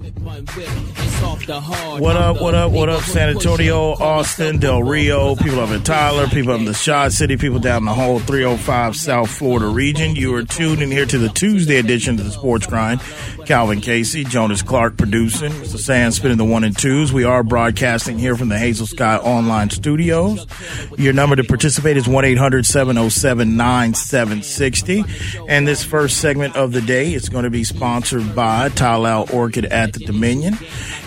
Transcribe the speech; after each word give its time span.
What 0.00 0.10
up, 2.16 2.40
what 2.40 2.54
up, 2.54 2.72
what 2.72 2.88
up, 2.88 3.02
San 3.02 3.30
Antonio, 3.30 3.92
Austin, 3.92 4.58
Del 4.58 4.82
Rio, 4.82 5.36
people 5.36 5.60
up 5.60 5.70
in 5.70 5.82
Tyler, 5.82 6.26
people 6.26 6.52
up 6.52 6.58
in 6.58 6.64
the 6.64 6.74
Shaw 6.74 7.08
City, 7.08 7.36
people 7.36 7.60
down 7.60 7.78
in 7.78 7.84
the 7.84 7.94
whole 7.94 8.18
305 8.18 8.96
South 8.96 9.30
Florida 9.30 9.66
region. 9.66 10.16
You 10.16 10.34
are 10.34 10.42
tuned 10.42 10.82
in 10.82 10.90
here 10.90 11.06
to 11.06 11.16
the 11.16 11.28
Tuesday 11.28 11.76
edition 11.76 12.18
of 12.18 12.24
the 12.24 12.32
Sports 12.32 12.66
Grind. 12.66 13.00
Calvin 13.46 13.80
Casey, 13.80 14.24
Jonas 14.24 14.62
Clark 14.62 14.96
producing, 14.96 15.52
Mr. 15.52 15.78
Sand 15.78 16.14
spinning 16.14 16.38
the 16.38 16.44
one 16.44 16.64
and 16.64 16.76
twos. 16.76 17.12
We 17.12 17.24
are 17.24 17.42
broadcasting 17.42 18.18
here 18.18 18.36
from 18.36 18.48
the 18.48 18.58
Hazel 18.58 18.86
Sky 18.86 19.16
Online 19.18 19.70
Studios. 19.70 20.46
Your 20.96 21.12
number 21.12 21.36
to 21.36 21.44
participate 21.44 21.96
is 21.96 22.08
1 22.08 22.24
800 22.24 22.66
707 22.66 23.56
9760. 23.56 25.04
And 25.48 25.68
this 25.68 25.84
first 25.84 26.18
segment 26.18 26.56
of 26.56 26.72
the 26.72 26.80
day 26.80 27.12
is 27.12 27.28
going 27.28 27.44
to 27.44 27.50
be 27.50 27.64
sponsored 27.64 28.34
by 28.34 28.70
Tile 28.70 29.26
Orchid 29.30 29.66
at 29.84 29.92
the 29.92 30.04
Dominion. 30.04 30.54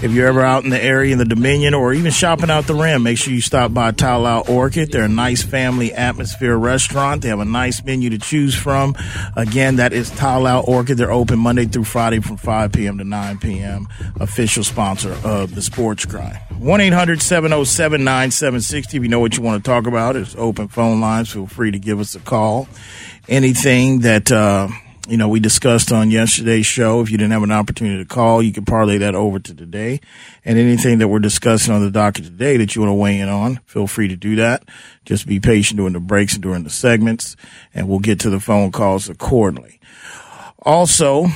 If 0.02 0.12
you're 0.12 0.28
ever 0.28 0.42
out 0.42 0.64
in 0.64 0.70
the 0.70 0.82
area 0.82 1.12
in 1.12 1.18
the 1.18 1.26
Dominion 1.26 1.74
or 1.74 1.94
even 1.94 2.12
shopping 2.12 2.50
out 2.50 2.68
the 2.68 2.76
rim, 2.76 3.04
make 3.04 3.18
sure 3.18 3.34
you 3.34 3.42
stop 3.42 3.74
by 3.74 3.92
Tile 3.92 4.44
Orchid. 4.48 4.92
They're 4.92 5.06
a 5.06 5.10
nice 5.10 5.44
family 5.44 5.94
atmosphere 5.94 6.56
restaurant. 6.56 7.22
They 7.22 7.30
have 7.30 7.40
a 7.40 7.46
nice 7.46 7.84
menu 7.84 8.10
to 8.12 8.18
choose 8.18 8.56
from. 8.56 8.96
Again, 9.36 9.78
that 9.78 9.94
is 9.94 10.10
Tile 10.12 10.64
Orchid. 10.66 10.98
They're 10.98 11.12
open 11.12 11.40
Monday 11.40 11.66
through 11.66 11.86
Friday 11.86 12.20
from 12.20 12.38
5 12.38 12.72
p.m. 12.72 12.98
to 13.00 13.04
9 13.04 13.40
p.m. 13.40 13.88
Official 14.20 14.64
sponsor 14.64 15.18
of 15.24 15.56
the 15.56 15.62
Sports 15.62 16.06
Grind. 16.06 16.38
1 16.60 16.82
800 16.82 17.22
707 17.22 18.04
9760. 18.04 18.98
If 18.98 19.04
you 19.04 19.10
know 19.10 19.20
what 19.20 19.38
you 19.38 19.44
want 19.44 19.64
to 19.64 19.70
talk 19.70 19.88
about, 19.88 20.16
it's 20.16 20.36
open 20.36 20.68
phone 20.68 21.02
lines. 21.02 21.32
Feel 21.32 21.48
free 21.48 21.72
to 21.72 21.80
give 21.80 22.00
us 22.00 22.16
a 22.16 22.20
call. 22.20 22.68
Anything 23.28 24.00
that, 24.02 24.32
uh, 24.32 24.70
you 25.08 25.16
know, 25.16 25.30
we 25.30 25.40
discussed 25.40 25.92
on 25.92 26.12
yesterday's 26.12 26.66
show. 26.66 27.02
If 27.02 27.10
you 27.10 27.18
didn't 27.18 27.32
have 27.32 27.44
an 27.44 27.52
opportunity 27.52 28.04
to 28.04 28.08
call, 28.08 28.44
you 28.44 28.52
can 28.52 28.66
parlay 28.66 28.98
that 28.98 29.16
over 29.16 29.40
to 29.40 29.56
today. 29.56 30.02
And 30.44 30.60
anything 30.60 31.00
that 31.00 31.08
we're 31.08 31.20
discussing 31.20 31.74
on 31.74 31.82
the 31.82 31.92
docket 31.92 32.26
today 32.26 32.58
that 32.58 32.76
you 32.76 32.82
want 32.82 32.90
to 32.90 32.96
weigh 32.96 33.20
in 33.20 33.30
on, 33.30 33.62
feel 33.66 33.88
free 33.88 34.10
to 34.10 34.18
do 34.18 34.36
that. 34.36 34.64
Just 35.06 35.26
be 35.26 35.40
patient 35.40 35.78
during 35.78 35.94
the 35.94 36.02
breaks 36.02 36.34
and 36.34 36.44
during 36.44 36.64
the 36.64 36.70
segments, 36.70 37.38
and 37.74 37.88
we'll 37.88 38.00
get 38.00 38.20
to 38.22 38.30
the 38.30 38.42
phone 38.42 38.72
calls 38.72 39.08
accordingly. 39.08 39.80
Also, 40.62 41.28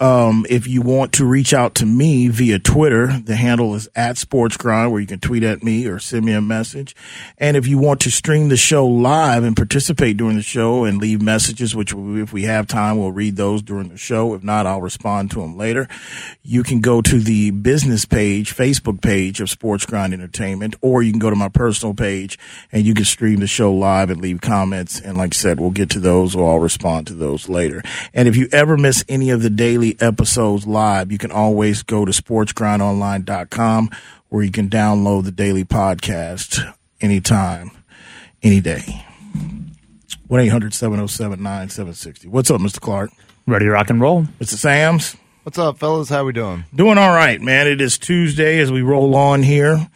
um, 0.00 0.46
if 0.48 0.66
you 0.66 0.82
want 0.82 1.12
to 1.14 1.24
reach 1.24 1.54
out 1.54 1.74
to 1.76 1.86
me 1.86 2.28
via 2.28 2.58
Twitter, 2.58 3.18
the 3.20 3.36
handle 3.36 3.74
is 3.74 3.88
at 3.94 4.16
Sports 4.16 4.56
Grind, 4.56 4.90
where 4.90 5.00
you 5.00 5.06
can 5.06 5.20
tweet 5.20 5.42
at 5.42 5.62
me 5.62 5.86
or 5.86 5.98
send 5.98 6.24
me 6.24 6.32
a 6.32 6.40
message. 6.40 6.96
And 7.38 7.56
if 7.56 7.66
you 7.66 7.78
want 7.78 8.00
to 8.00 8.10
stream 8.10 8.48
the 8.48 8.56
show 8.56 8.86
live 8.86 9.44
and 9.44 9.56
participate 9.56 10.16
during 10.16 10.36
the 10.36 10.42
show 10.42 10.84
and 10.84 10.98
leave 10.98 11.22
messages, 11.22 11.74
which 11.76 11.92
if 11.92 12.32
we 12.32 12.42
have 12.44 12.66
time, 12.66 12.98
we'll 12.98 13.12
read 13.12 13.36
those 13.36 13.62
during 13.62 13.88
the 13.88 13.96
show. 13.96 14.34
If 14.34 14.42
not, 14.42 14.66
I'll 14.66 14.80
respond 14.80 15.30
to 15.32 15.40
them 15.40 15.56
later. 15.56 15.88
You 16.42 16.62
can 16.62 16.80
go 16.80 17.02
to 17.02 17.18
the 17.18 17.50
business 17.50 18.04
page, 18.04 18.54
Facebook 18.54 19.00
page 19.00 19.40
of 19.40 19.50
Sports 19.50 19.86
Grind 19.86 20.12
Entertainment, 20.12 20.76
or 20.80 21.02
you 21.02 21.12
can 21.12 21.20
go 21.20 21.30
to 21.30 21.36
my 21.36 21.48
personal 21.48 21.94
page 21.94 22.38
and 22.70 22.84
you 22.84 22.94
can 22.94 23.04
stream 23.04 23.40
the 23.40 23.46
show 23.46 23.72
live 23.72 24.10
and 24.10 24.20
leave 24.20 24.40
comments. 24.40 25.00
And 25.00 25.16
like 25.16 25.34
I 25.34 25.36
said, 25.36 25.60
we'll 25.60 25.70
get 25.70 25.90
to 25.90 26.00
those 26.00 26.34
or 26.34 26.50
I'll 26.50 26.58
respond 26.58 27.06
to 27.08 27.14
those 27.14 27.48
later. 27.48 27.82
And 28.12 28.28
if 28.28 28.36
you 28.36 28.48
ever 28.52 28.76
miss 28.76 29.04
any 29.08 29.30
of 29.30 29.42
the 29.42 29.50
daily 29.50 29.91
episodes 30.00 30.66
live, 30.66 31.12
you 31.12 31.18
can 31.18 31.30
always 31.30 31.82
go 31.82 32.04
to 32.04 32.12
sportsgrindonline.com 32.12 33.90
where 34.28 34.42
you 34.42 34.50
can 34.50 34.70
download 34.70 35.24
the 35.24 35.30
daily 35.30 35.64
podcast 35.64 36.74
anytime, 37.00 37.70
any 38.42 38.60
day. 38.60 39.04
1 40.28 40.40
800 40.40 40.72
707 40.72 41.42
9760. 41.42 42.28
What's 42.28 42.50
up, 42.50 42.60
Mr. 42.60 42.80
Clark? 42.80 43.10
Ready 43.46 43.66
to 43.66 43.72
rock 43.72 43.90
and 43.90 44.00
roll. 44.00 44.22
Mr. 44.40 44.54
Sams? 44.54 45.16
What's 45.42 45.58
up, 45.58 45.78
fellas? 45.78 46.08
How 46.08 46.24
we 46.24 46.32
doing? 46.32 46.64
Doing 46.74 46.96
all 46.96 47.14
right, 47.14 47.40
man. 47.40 47.66
It 47.66 47.80
is 47.80 47.98
Tuesday 47.98 48.60
as 48.60 48.70
we 48.70 48.80
roll 48.80 49.14
on 49.16 49.42
here 49.42 49.88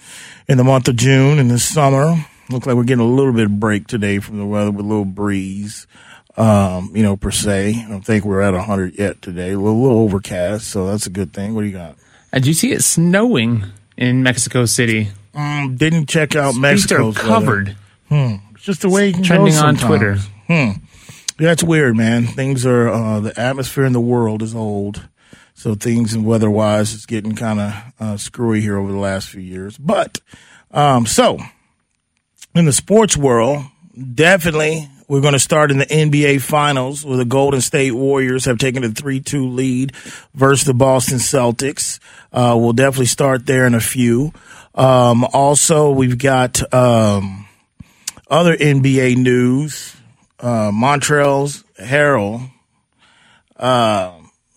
in 0.49 0.59
the 0.59 0.65
month 0.65 0.89
of 0.89 0.97
June 0.97 1.39
in 1.39 1.49
the 1.49 1.59
summer. 1.59 2.17
Looks 2.51 2.67
like 2.67 2.77
we're 2.77 2.85
getting 2.85 3.05
a 3.05 3.09
little 3.09 3.33
bit 3.33 3.47
of 3.47 3.59
break 3.59 3.87
today 3.87 4.19
from 4.19 4.39
the 4.39 4.45
weather 4.45 4.71
with 4.71 4.85
a 4.85 4.89
little 4.89 5.05
breeze 5.05 5.87
um, 6.37 6.91
you 6.95 7.03
know, 7.03 7.17
per 7.17 7.31
se. 7.31 7.85
I 7.87 7.89
don't 7.89 8.05
think 8.05 8.25
we're 8.25 8.41
at 8.41 8.53
100 8.55 8.99
yet 8.99 9.23
today. 9.23 9.53
A 9.53 9.59
little, 9.59 9.81
little 9.83 9.99
overcast, 10.01 10.69
so 10.69 10.87
that's 10.87 11.07
a 11.07 11.11
good 11.11 11.33
thing. 11.33 11.55
What 11.55 11.63
do 11.63 11.67
you 11.69 11.73
got? 11.73 11.97
Did 12.33 12.47
you 12.47 12.55
see 12.55 12.73
it 12.73 12.83
snowing 12.83 13.65
in 13.97 14.23
Mexico 14.23 14.67
City? 14.67 15.09
Um, 15.35 15.77
didn't 15.77 16.09
check 16.09 16.37
out 16.37 16.55
Mexico. 16.55 17.13
covered. 17.13 17.77
Hmm. 18.09 18.37
It's 18.55 18.65
just 18.65 18.83
the 18.83 18.89
way 18.89 19.13
Trending 19.13 19.55
on. 19.57 19.77
Twitter. 19.77 20.17
Hmm. 20.47 20.71
That's 21.39 21.63
weird, 21.63 21.97
man. 21.97 22.27
Things 22.27 22.65
are, 22.65 22.89
uh, 22.89 23.21
the 23.21 23.39
atmosphere 23.39 23.85
in 23.85 23.93
the 23.93 24.01
world 24.01 24.43
is 24.43 24.55
old. 24.55 25.09
So 25.55 25.75
things 25.75 26.15
and 26.15 26.25
weather 26.25 26.51
wise, 26.51 26.95
it's 26.95 27.07
getting 27.07 27.35
kind 27.35 27.61
of 27.61 27.75
uh, 27.99 28.17
screwy 28.17 28.61
here 28.61 28.79
over 28.79 28.93
the 28.93 28.99
last 28.99 29.29
few 29.29 29.41
years. 29.41 29.77
But, 29.79 30.21
um, 30.71 31.07
so 31.07 31.39
in 32.55 32.65
the 32.65 32.73
sports 32.73 33.17
world, 33.17 33.65
definitely 34.15 34.89
we're 35.09 35.21
going 35.21 35.35
to 35.35 35.39
start 35.39 35.71
in 35.71 35.79
the 35.79 35.87
NBA 35.87 36.41
Finals 36.41 37.05
where 37.05 37.17
the 37.17 37.25
Golden 37.25 37.61
State 37.61 37.93
Warriors 37.93 38.45
have 38.47 38.59
taken 38.59 38.83
a 38.83 38.89
3-2 38.89 39.55
lead 39.55 39.95
versus 40.35 40.67
the 40.67 40.75
Boston 40.75 41.19
Celtics. 41.19 42.01
Uh, 42.33 42.57
we'll 42.59 42.73
definitely 42.73 43.07
start 43.07 43.47
there 43.47 43.67
in 43.67 43.75
a 43.75 43.81
few. 43.81 44.33
Um, 44.75 45.25
also, 45.33 45.91
we've 45.91 46.19
got 46.19 46.73
um, 46.75 47.47
other 48.29 48.57
NBA 48.57 49.17
news. 49.17 49.97
Uh, 50.39 50.71
Montrezl 50.71 51.65
Harrell, 51.81 52.51
uh, 53.57 54.13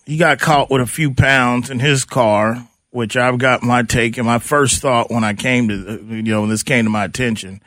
he 0.06 0.18
got 0.18 0.40
caught 0.40 0.70
with 0.70 0.82
a 0.82 0.88
few 0.88 1.14
pounds 1.14 1.70
in 1.70 1.80
his 1.80 2.04
car, 2.04 2.68
which 2.90 3.16
I've 3.16 3.38
got 3.38 3.64
my 3.64 3.84
take. 3.84 4.18
And 4.18 4.26
my 4.26 4.40
first 4.40 4.82
thought 4.82 5.10
when 5.10 5.24
I 5.24 5.34
came 5.34 5.70
to, 5.70 6.06
you 6.10 6.24
know, 6.24 6.42
when 6.42 6.50
this 6.50 6.64
came 6.64 6.84
to 6.86 6.90
my 6.90 7.06
attention, 7.06 7.62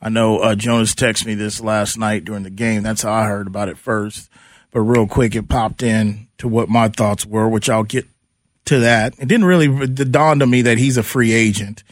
I 0.00 0.08
know 0.08 0.38
uh, 0.38 0.54
Jonas 0.54 0.94
texted 0.94 1.26
me 1.26 1.34
this 1.34 1.60
last 1.60 1.98
night 1.98 2.24
during 2.24 2.44
the 2.44 2.50
game. 2.50 2.82
That's 2.82 3.02
how 3.02 3.12
I 3.12 3.24
heard 3.24 3.46
about 3.46 3.68
it 3.68 3.78
first. 3.78 4.30
But 4.70 4.80
real 4.80 5.06
quick, 5.06 5.34
it 5.34 5.48
popped 5.48 5.82
in 5.82 6.28
to 6.38 6.46
what 6.48 6.68
my 6.68 6.88
thoughts 6.88 7.26
were, 7.26 7.48
which 7.48 7.68
I'll 7.68 7.84
get 7.84 8.06
to 8.66 8.80
that. 8.80 9.14
It 9.18 9.26
didn't 9.26 9.46
really 9.46 9.66
it 9.66 10.12
dawned 10.12 10.42
on 10.42 10.50
me 10.50 10.62
that 10.62 10.78
he's 10.78 10.96
a 10.96 11.02
free 11.02 11.32
agent 11.32 11.82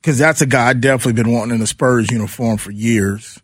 because 0.00 0.18
that's 0.18 0.40
a 0.40 0.46
guy 0.46 0.70
I've 0.70 0.80
definitely 0.80 1.22
been 1.22 1.32
wanting 1.32 1.54
in 1.54 1.60
the 1.60 1.66
Spurs 1.66 2.10
uniform 2.10 2.56
for 2.56 2.70
years. 2.70 3.40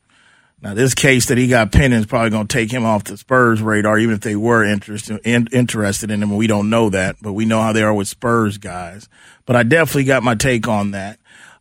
Now, 0.62 0.74
this 0.74 0.92
case 0.92 1.26
that 1.26 1.38
he 1.38 1.48
got 1.48 1.72
pinned 1.72 1.94
is 1.94 2.04
probably 2.04 2.30
going 2.30 2.46
to 2.46 2.52
take 2.52 2.70
him 2.70 2.84
off 2.84 3.04
the 3.04 3.16
Spurs 3.16 3.62
radar, 3.62 3.98
even 3.98 4.14
if 4.14 4.20
they 4.20 4.36
were 4.36 4.62
interested 4.62 5.18
in, 5.24 5.48
interested 5.52 6.10
in 6.10 6.22
him. 6.22 6.36
We 6.36 6.46
don't 6.46 6.68
know 6.68 6.90
that, 6.90 7.16
but 7.22 7.32
we 7.32 7.46
know 7.46 7.62
how 7.62 7.72
they 7.72 7.82
are 7.82 7.94
with 7.94 8.08
Spurs 8.08 8.58
guys. 8.58 9.08
But 9.46 9.56
I 9.56 9.62
definitely 9.62 10.04
got 10.04 10.22
my 10.22 10.34
take 10.34 10.68
on 10.68 10.90
that. 10.90 11.18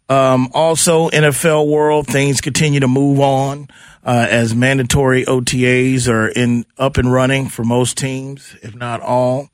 Um, 0.09 0.49
also, 0.53 1.09
NFL 1.09 1.69
world 1.69 2.07
things 2.07 2.41
continue 2.41 2.79
to 2.79 2.87
move 2.87 3.19
on 3.19 3.67
uh, 4.03 4.27
as 4.27 4.55
mandatory 4.55 5.23
OTAs 5.23 6.09
are 6.09 6.27
in 6.27 6.65
up 6.79 6.97
and 6.97 7.11
running 7.11 7.47
for 7.47 7.63
most 7.63 7.95
teams, 7.95 8.55
if 8.63 8.73
not 8.73 9.01
all. 9.01 9.49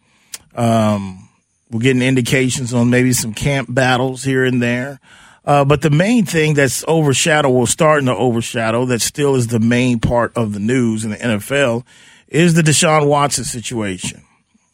Um, 0.56 1.28
we're 1.70 1.82
getting 1.82 2.02
indications 2.02 2.74
on 2.74 2.90
maybe 2.90 3.12
some 3.12 3.34
camp 3.34 3.74
battles 3.74 4.24
here 4.24 4.46
and 4.46 4.64
there. 4.64 5.02
Uh, 5.44 5.66
but 5.66 5.82
the 5.82 5.90
main 5.90 6.26
thing 6.26 6.54
that's 6.54 6.88
overshadowed, 6.88 7.54
well, 7.54 7.66
starting 7.66 8.06
to 8.06 8.16
overshadow, 8.16 8.86
that 8.86 9.02
still 9.02 9.36
is 9.36 9.48
the 9.48 9.60
main 9.60 10.00
part 10.00 10.32
of 10.38 10.54
the 10.54 10.60
news 10.60 11.04
in 11.04 11.12
the 11.12 11.18
NFL, 11.18 11.86
is 12.30 12.54
the 12.54 12.62
Deshaun 12.62 13.08
Watson 13.08 13.44
situation, 13.44 14.24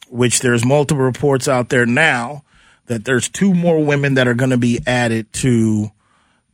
which 0.08 0.40
there's 0.40 0.64
multiple 0.64 1.04
reports 1.04 1.48
out 1.48 1.70
there 1.70 1.86
now 1.86 2.44
that 2.86 3.04
there's 3.04 3.28
two 3.28 3.54
more 3.54 3.84
women 3.84 4.14
that 4.14 4.28
are 4.28 4.34
going 4.34 4.50
to 4.50 4.58
be 4.58 4.80
added 4.86 5.32
to 5.34 5.90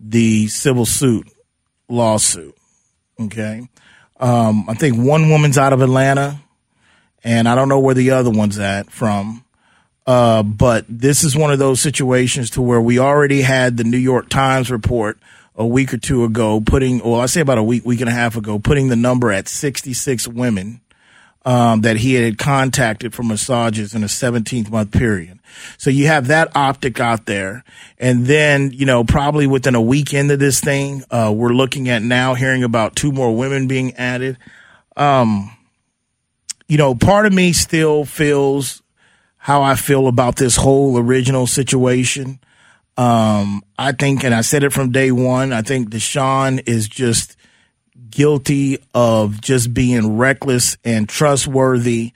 the 0.00 0.46
civil 0.48 0.86
suit 0.86 1.28
lawsuit. 1.88 2.56
Okay. 3.20 3.66
Um, 4.20 4.68
I 4.68 4.74
think 4.74 4.96
one 4.96 5.30
woman's 5.30 5.58
out 5.58 5.72
of 5.72 5.80
Atlanta, 5.80 6.40
and 7.24 7.48
I 7.48 7.54
don't 7.54 7.68
know 7.68 7.80
where 7.80 7.94
the 7.94 8.10
other 8.12 8.30
one's 8.30 8.58
at 8.58 8.90
from. 8.90 9.44
Uh, 10.06 10.42
but 10.42 10.86
this 10.88 11.22
is 11.22 11.36
one 11.36 11.52
of 11.52 11.58
those 11.58 11.80
situations 11.80 12.50
to 12.50 12.62
where 12.62 12.80
we 12.80 12.98
already 12.98 13.42
had 13.42 13.76
the 13.76 13.84
New 13.84 13.98
York 13.98 14.28
Times 14.30 14.70
report 14.70 15.18
a 15.54 15.66
week 15.66 15.92
or 15.92 15.98
two 15.98 16.24
ago, 16.24 16.60
putting, 16.60 17.00
well, 17.00 17.20
I 17.20 17.26
say 17.26 17.40
about 17.40 17.58
a 17.58 17.62
week, 17.62 17.84
week 17.84 18.00
and 18.00 18.08
a 18.08 18.12
half 18.12 18.36
ago, 18.36 18.58
putting 18.58 18.88
the 18.88 18.96
number 18.96 19.30
at 19.30 19.48
66 19.48 20.26
women 20.28 20.80
um, 21.48 21.80
that 21.80 21.96
he 21.96 22.12
had 22.12 22.36
contacted 22.36 23.14
for 23.14 23.22
massages 23.22 23.94
in 23.94 24.04
a 24.04 24.06
17th 24.06 24.70
month 24.70 24.92
period. 24.92 25.38
So 25.78 25.88
you 25.88 26.06
have 26.06 26.26
that 26.26 26.54
optic 26.54 27.00
out 27.00 27.24
there. 27.24 27.64
And 27.96 28.26
then, 28.26 28.70
you 28.70 28.84
know, 28.84 29.02
probably 29.02 29.46
within 29.46 29.74
a 29.74 29.80
week 29.80 30.12
into 30.12 30.36
this 30.36 30.60
thing, 30.60 31.04
uh, 31.10 31.32
we're 31.34 31.54
looking 31.54 31.88
at 31.88 32.02
now 32.02 32.34
hearing 32.34 32.64
about 32.64 32.96
two 32.96 33.12
more 33.12 33.34
women 33.34 33.66
being 33.66 33.94
added. 33.94 34.36
Um, 34.94 35.56
you 36.68 36.76
know, 36.76 36.94
part 36.94 37.24
of 37.24 37.32
me 37.32 37.54
still 37.54 38.04
feels 38.04 38.82
how 39.38 39.62
I 39.62 39.74
feel 39.74 40.06
about 40.06 40.36
this 40.36 40.56
whole 40.56 40.98
original 40.98 41.46
situation. 41.46 42.40
Um, 42.98 43.62
I 43.78 43.92
think, 43.92 44.22
and 44.22 44.34
I 44.34 44.42
said 44.42 44.64
it 44.64 44.74
from 44.74 44.92
day 44.92 45.12
one, 45.12 45.54
I 45.54 45.62
think 45.62 45.88
Deshaun 45.88 46.62
is 46.68 46.88
just 46.88 47.37
guilty 48.10 48.78
of 48.94 49.40
just 49.40 49.72
being 49.74 50.16
reckless 50.16 50.76
and 50.84 51.08
trustworthy 51.08 52.12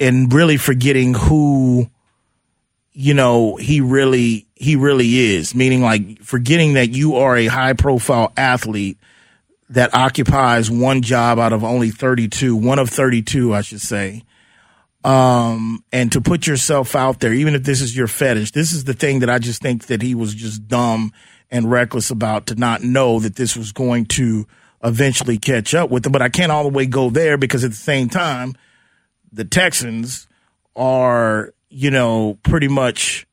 and 0.00 0.32
really 0.32 0.56
forgetting 0.56 1.14
who 1.14 1.90
you 3.00 3.14
know, 3.14 3.54
he 3.54 3.80
really, 3.80 4.48
he 4.56 4.74
really 4.74 5.18
is. 5.18 5.54
Meaning 5.54 5.82
like 5.82 6.20
forgetting 6.20 6.74
that 6.74 6.90
you 6.90 7.14
are 7.14 7.36
a 7.36 7.46
high 7.46 7.74
profile 7.74 8.32
athlete 8.36 8.98
that 9.70 9.94
occupies 9.94 10.68
one 10.68 11.02
job 11.02 11.38
out 11.38 11.52
of 11.52 11.62
only 11.62 11.90
32, 11.90 12.56
one 12.56 12.80
of 12.80 12.90
32, 12.90 13.54
I 13.54 13.60
should 13.60 13.80
say. 13.80 14.24
Um, 15.04 15.84
and 15.92 16.10
to 16.10 16.20
put 16.20 16.48
yourself 16.48 16.96
out 16.96 17.20
there, 17.20 17.32
even 17.32 17.54
if 17.54 17.62
this 17.62 17.80
is 17.80 17.96
your 17.96 18.08
fetish, 18.08 18.50
this 18.50 18.72
is 18.72 18.82
the 18.82 18.94
thing 18.94 19.20
that 19.20 19.30
I 19.30 19.38
just 19.38 19.62
think 19.62 19.86
that 19.86 20.02
he 20.02 20.16
was 20.16 20.34
just 20.34 20.66
dumb 20.66 21.12
and 21.52 21.70
reckless 21.70 22.10
about 22.10 22.48
to 22.48 22.56
not 22.56 22.82
know 22.82 23.20
that 23.20 23.36
this 23.36 23.56
was 23.56 23.70
going 23.70 24.06
to 24.06 24.44
eventually 24.82 25.38
catch 25.38 25.74
up 25.74 25.90
with 25.90 26.02
them. 26.02 26.12
But 26.12 26.22
I 26.22 26.28
can't 26.28 26.52
all 26.52 26.64
the 26.64 26.70
way 26.70 26.86
go 26.86 27.10
there 27.10 27.36
because 27.36 27.64
at 27.64 27.70
the 27.70 27.76
same 27.76 28.08
time, 28.08 28.54
the 29.32 29.44
Texans 29.44 30.26
are, 30.76 31.52
you 31.68 31.90
know, 31.90 32.38
pretty 32.42 32.68
much 32.68 33.26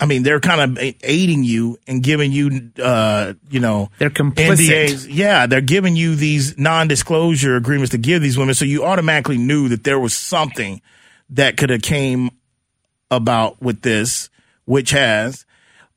I 0.00 0.06
mean, 0.06 0.22
they're 0.22 0.40
kind 0.40 0.78
of 0.78 0.94
aiding 1.02 1.44
you 1.44 1.78
and 1.86 2.02
giving 2.02 2.32
you, 2.32 2.70
uh, 2.82 3.34
you 3.50 3.60
know, 3.60 3.90
they're 3.98 4.10
complicit. 4.10 4.68
NDAs. 4.68 5.06
Yeah, 5.08 5.46
they're 5.46 5.60
giving 5.60 5.96
you 5.96 6.14
these 6.14 6.58
non-disclosure 6.58 7.56
agreements 7.56 7.90
to 7.92 7.98
give 7.98 8.22
these 8.22 8.36
women, 8.36 8.54
so 8.54 8.64
you 8.64 8.84
automatically 8.84 9.38
knew 9.38 9.68
that 9.68 9.84
there 9.84 9.98
was 9.98 10.16
something 10.16 10.80
that 11.30 11.56
could 11.56 11.70
have 11.70 11.82
came 11.82 12.30
about 13.10 13.60
with 13.62 13.82
this, 13.82 14.30
which 14.64 14.90
has. 14.90 15.44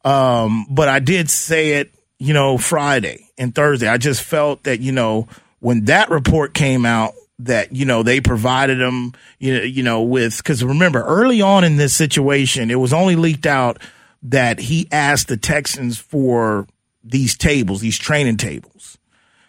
Um, 0.04 0.68
but 0.69 0.88
I 0.88 1.00
did 1.00 1.30
say 1.30 1.74
it, 1.74 1.92
you 2.19 2.34
know, 2.34 2.58
Friday 2.58 3.31
and 3.42 3.54
Thursday. 3.56 3.88
I 3.88 3.98
just 3.98 4.22
felt 4.22 4.64
that, 4.64 4.80
you 4.80 4.92
know, 4.92 5.28
when 5.60 5.86
that 5.86 6.10
report 6.10 6.54
came 6.54 6.86
out, 6.86 7.14
that 7.40 7.76
you 7.76 7.86
know 7.86 8.04
they 8.04 8.22
provided 8.22 8.80
them 8.80 9.14
you 9.40 9.58
know 9.58 9.64
you 9.64 9.82
know 9.82 10.04
with 10.04 10.38
because 10.38 10.64
remember 10.64 11.02
early 11.02 11.42
on 11.42 11.64
in 11.64 11.76
this 11.76 11.92
situation 11.92 12.70
it 12.70 12.76
was 12.76 12.94
only 12.94 13.16
leaked 13.16 13.48
out 13.48 13.82
that 14.22 14.60
he 14.60 14.88
asked 14.92 15.28
the 15.28 15.38
Texans 15.38 15.98
for 15.98 16.68
these 17.04 17.36
tables 17.36 17.82
these 17.82 17.98
training 17.98 18.38
tables. 18.38 19.00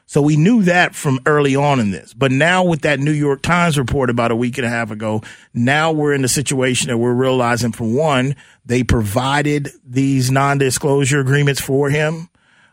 So 0.06 0.23
we 0.23 0.38
knew 0.38 0.62
that 0.62 0.95
from 0.95 1.21
early 1.27 1.55
on 1.55 1.81
in 1.81 1.91
this. 1.91 2.15
But 2.15 2.33
now 2.33 2.65
with 2.65 2.83
that 2.83 2.99
New 2.99 3.12
York 3.12 3.43
Times 3.43 3.79
report 3.79 4.11
about 4.11 4.31
a 4.31 4.37
week 4.37 4.56
and 4.56 4.67
a 4.67 4.71
half 4.71 4.91
ago 4.91 5.21
now 5.53 5.93
we're 5.93 6.15
in 6.15 6.23
the 6.23 6.29
situation 6.29 6.88
that 6.88 6.97
we're 6.97 7.12
realizing 7.12 7.73
for 7.73 7.85
one 7.85 8.37
they 8.65 8.83
provided 8.83 9.71
these 9.87 10.31
non-disclosure 10.31 11.21
agreements 11.21 11.61
for 11.61 11.91
him 11.91 12.31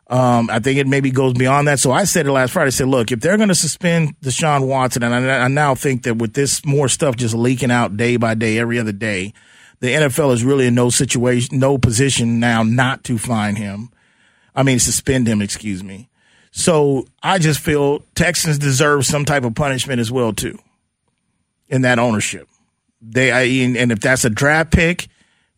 um, 0.10 0.50
I 0.50 0.58
think 0.60 0.80
it 0.80 0.88
maybe 0.88 1.12
goes 1.12 1.34
beyond 1.34 1.68
that. 1.68 1.80
So 1.80 1.92
I 1.92 2.04
said 2.06 2.26
it 2.26 2.32
last 2.32 2.52
Friday. 2.52 2.68
I 2.68 2.72
said, 2.72 2.88
look, 2.88 3.12
if 3.12 3.20
they're 3.20 3.38
going 3.38 3.50
to 3.50 3.56
suspend 3.56 4.20
Deshaun 4.22 4.68
Watson, 4.68 5.04
and 5.04 5.14
I, 5.14 5.46
I, 5.46 5.48
now 5.48 5.76
think 5.76 6.04
that 6.04 6.16
with 6.16 6.34
this 6.34 6.66
more 6.66 6.88
stuff 6.88 7.16
just 7.16 7.36
leaking 7.36 7.70
out 7.70 7.96
day 7.96 8.18
by 8.18 8.34
day, 8.34 8.58
every 8.58 8.80
other 8.80 8.92
day, 8.92 9.34
the 9.82 9.88
NFL 9.88 10.34
is 10.34 10.44
really 10.44 10.66
in 10.66 10.74
no 10.74 10.90
situation, 10.90 11.60
no 11.60 11.78
position 11.78 12.40
now 12.40 12.64
not 12.64 13.04
to 13.04 13.20
fine 13.20 13.56
him. 13.56 13.92
I 14.56 14.64
mean, 14.64 14.80
suspend 14.80 15.28
him, 15.28 15.44
excuse 15.44 15.84
me. 15.84 16.10
So 16.50 17.06
I 17.22 17.38
just 17.38 17.60
feel 17.60 18.00
Texans 18.16 18.58
deserve 18.58 19.06
some 19.06 19.26
type 19.26 19.44
of 19.44 19.54
punishment 19.54 20.00
as 20.00 20.12
well, 20.12 20.34
too, 20.34 20.58
in 21.68 21.84
that 21.84 22.00
ownership. 22.00 22.50
They, 23.00 23.32
I, 23.32 23.44
and 23.78 23.92
if 23.92 24.00
that's 24.00 24.26
a 24.26 24.30
draft 24.32 24.72
pick, 24.72 25.08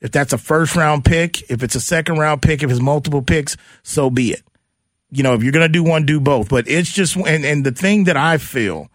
if 0.01 0.11
that's 0.11 0.33
a 0.33 0.37
first 0.37 0.75
round 0.75 1.05
pick, 1.05 1.49
if 1.49 1.63
it's 1.63 1.75
a 1.75 1.81
second 1.81 2.17
round 2.17 2.41
pick, 2.41 2.63
if 2.63 2.71
it's 2.71 2.81
multiple 2.81 3.21
picks, 3.21 3.55
so 3.83 4.09
be 4.09 4.31
it. 4.31 4.41
You 5.11 5.23
know, 5.23 5.33
if 5.35 5.43
you're 5.43 5.51
going 5.51 5.67
to 5.67 5.71
do 5.71 5.83
one, 5.83 6.05
do 6.05 6.19
both. 6.19 6.49
But 6.49 6.67
it's 6.67 6.91
just, 6.91 7.15
and, 7.15 7.45
and 7.45 7.65
the 7.65 7.71
thing 7.71 8.05
that 8.05 8.17
I 8.17 8.37
feel, 8.37 8.89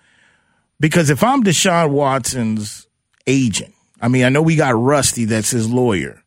because 0.80 1.08
if 1.08 1.22
I'm 1.22 1.44
Deshaun 1.44 1.90
Watson's 1.90 2.86
agent, 3.26 3.72
I 4.00 4.08
mean, 4.08 4.24
I 4.24 4.28
know 4.28 4.42
we 4.42 4.56
got 4.56 4.74
Rusty 4.74 5.24
that's 5.26 5.50
his 5.50 5.70
lawyer, 5.70 6.22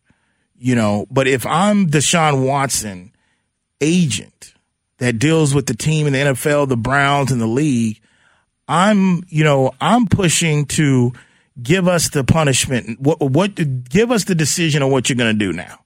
you 0.58 0.76
know, 0.76 1.06
but 1.12 1.28
if 1.28 1.46
I'm 1.46 1.88
Deshaun 1.88 2.48
Watson 2.48 3.12
agent 3.82 4.54
that 4.98 5.20
deals 5.20 5.54
with 5.54 5.66
the 5.66 5.76
team 5.76 6.08
in 6.08 6.14
the 6.14 6.20
NFL, 6.20 6.70
the 6.70 6.78
Browns 6.78 7.32
and 7.32 7.42
the 7.42 7.48
league, 7.48 8.00
I'm, 8.68 9.24
you 9.28 9.44
know, 9.44 9.72
I'm 9.82 10.08
pushing 10.08 10.66
to, 10.68 11.14
give 11.62 11.88
us 11.88 12.10
the 12.10 12.24
punishment. 12.24 13.00
What, 13.00 13.20
what, 13.22 13.56
give 13.90 14.12
us 14.12 14.26
the 14.26 14.36
decision 14.36 14.84
on 14.84 14.92
what 14.92 15.10
you're 15.10 15.18
going 15.18 15.38
to 15.38 15.46
do 15.46 15.54
now. 15.54 15.80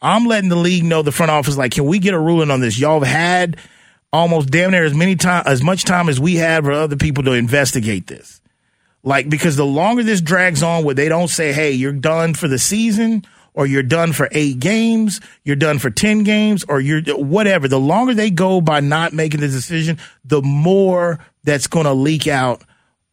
I'm 0.00 0.26
letting 0.26 0.48
the 0.48 0.56
league 0.56 0.84
know 0.84 1.02
the 1.02 1.12
front 1.12 1.30
office, 1.30 1.56
like, 1.56 1.72
can 1.72 1.86
we 1.86 1.98
get 1.98 2.14
a 2.14 2.18
ruling 2.18 2.50
on 2.50 2.60
this? 2.60 2.78
Y'all 2.78 3.00
have 3.00 3.12
had 3.12 3.56
almost 4.12 4.50
damn 4.50 4.70
near 4.70 4.84
as 4.84 4.94
many 4.94 5.16
time, 5.16 5.42
as 5.46 5.62
much 5.62 5.84
time 5.84 6.08
as 6.08 6.20
we 6.20 6.36
had 6.36 6.64
for 6.64 6.72
other 6.72 6.96
people 6.96 7.24
to 7.24 7.32
investigate 7.32 8.06
this. 8.06 8.40
Like, 9.02 9.28
because 9.28 9.56
the 9.56 9.66
longer 9.66 10.02
this 10.02 10.20
drags 10.20 10.62
on 10.62 10.84
where 10.84 10.94
they 10.94 11.08
don't 11.08 11.28
say, 11.28 11.52
hey, 11.52 11.72
you're 11.72 11.92
done 11.92 12.34
for 12.34 12.48
the 12.48 12.58
season 12.58 13.24
or 13.54 13.66
you're 13.66 13.82
done 13.82 14.12
for 14.12 14.28
eight 14.32 14.60
games, 14.60 15.20
you're 15.44 15.56
done 15.56 15.78
for 15.78 15.90
10 15.90 16.22
games 16.22 16.64
or 16.68 16.80
you're 16.80 17.02
whatever. 17.16 17.68
The 17.68 17.80
longer 17.80 18.14
they 18.14 18.30
go 18.30 18.60
by 18.60 18.80
not 18.80 19.12
making 19.12 19.40
the 19.40 19.48
decision, 19.48 19.98
the 20.24 20.42
more 20.42 21.18
that's 21.44 21.66
going 21.66 21.86
to 21.86 21.92
leak 21.92 22.28
out 22.28 22.62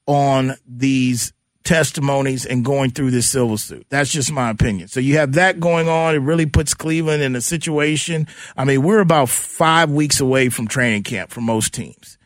on 0.07 0.53
these 0.67 1.33
testimonies 1.65 2.45
and 2.45 2.63
going 2.63 2.91
through 2.91 3.11
this 3.11 3.27
civil 3.27 3.57
suit. 3.57 3.85
That's 3.89 4.11
just 4.11 4.31
my 4.31 4.49
opinion. 4.49 4.87
So 4.87 5.01
you 5.01 5.17
have 5.17 5.33
that 5.33 5.59
going 5.59 5.89
on. 5.89 6.15
It 6.15 6.19
really 6.19 6.45
puts 6.45 6.73
Cleveland 6.73 7.21
in 7.21 7.35
a 7.35 7.41
situation. 7.41 8.27
I 8.55 8.63
mean, 8.63 8.83
we're 8.83 9.01
about 9.01 9.27
five 9.29 9.91
weeks 9.91 10.21
away 10.21 10.49
from 10.49 10.67
training 10.67 11.03
camp 11.03 11.31
for 11.31 11.41
most 11.41 11.73
teams. 11.73 12.17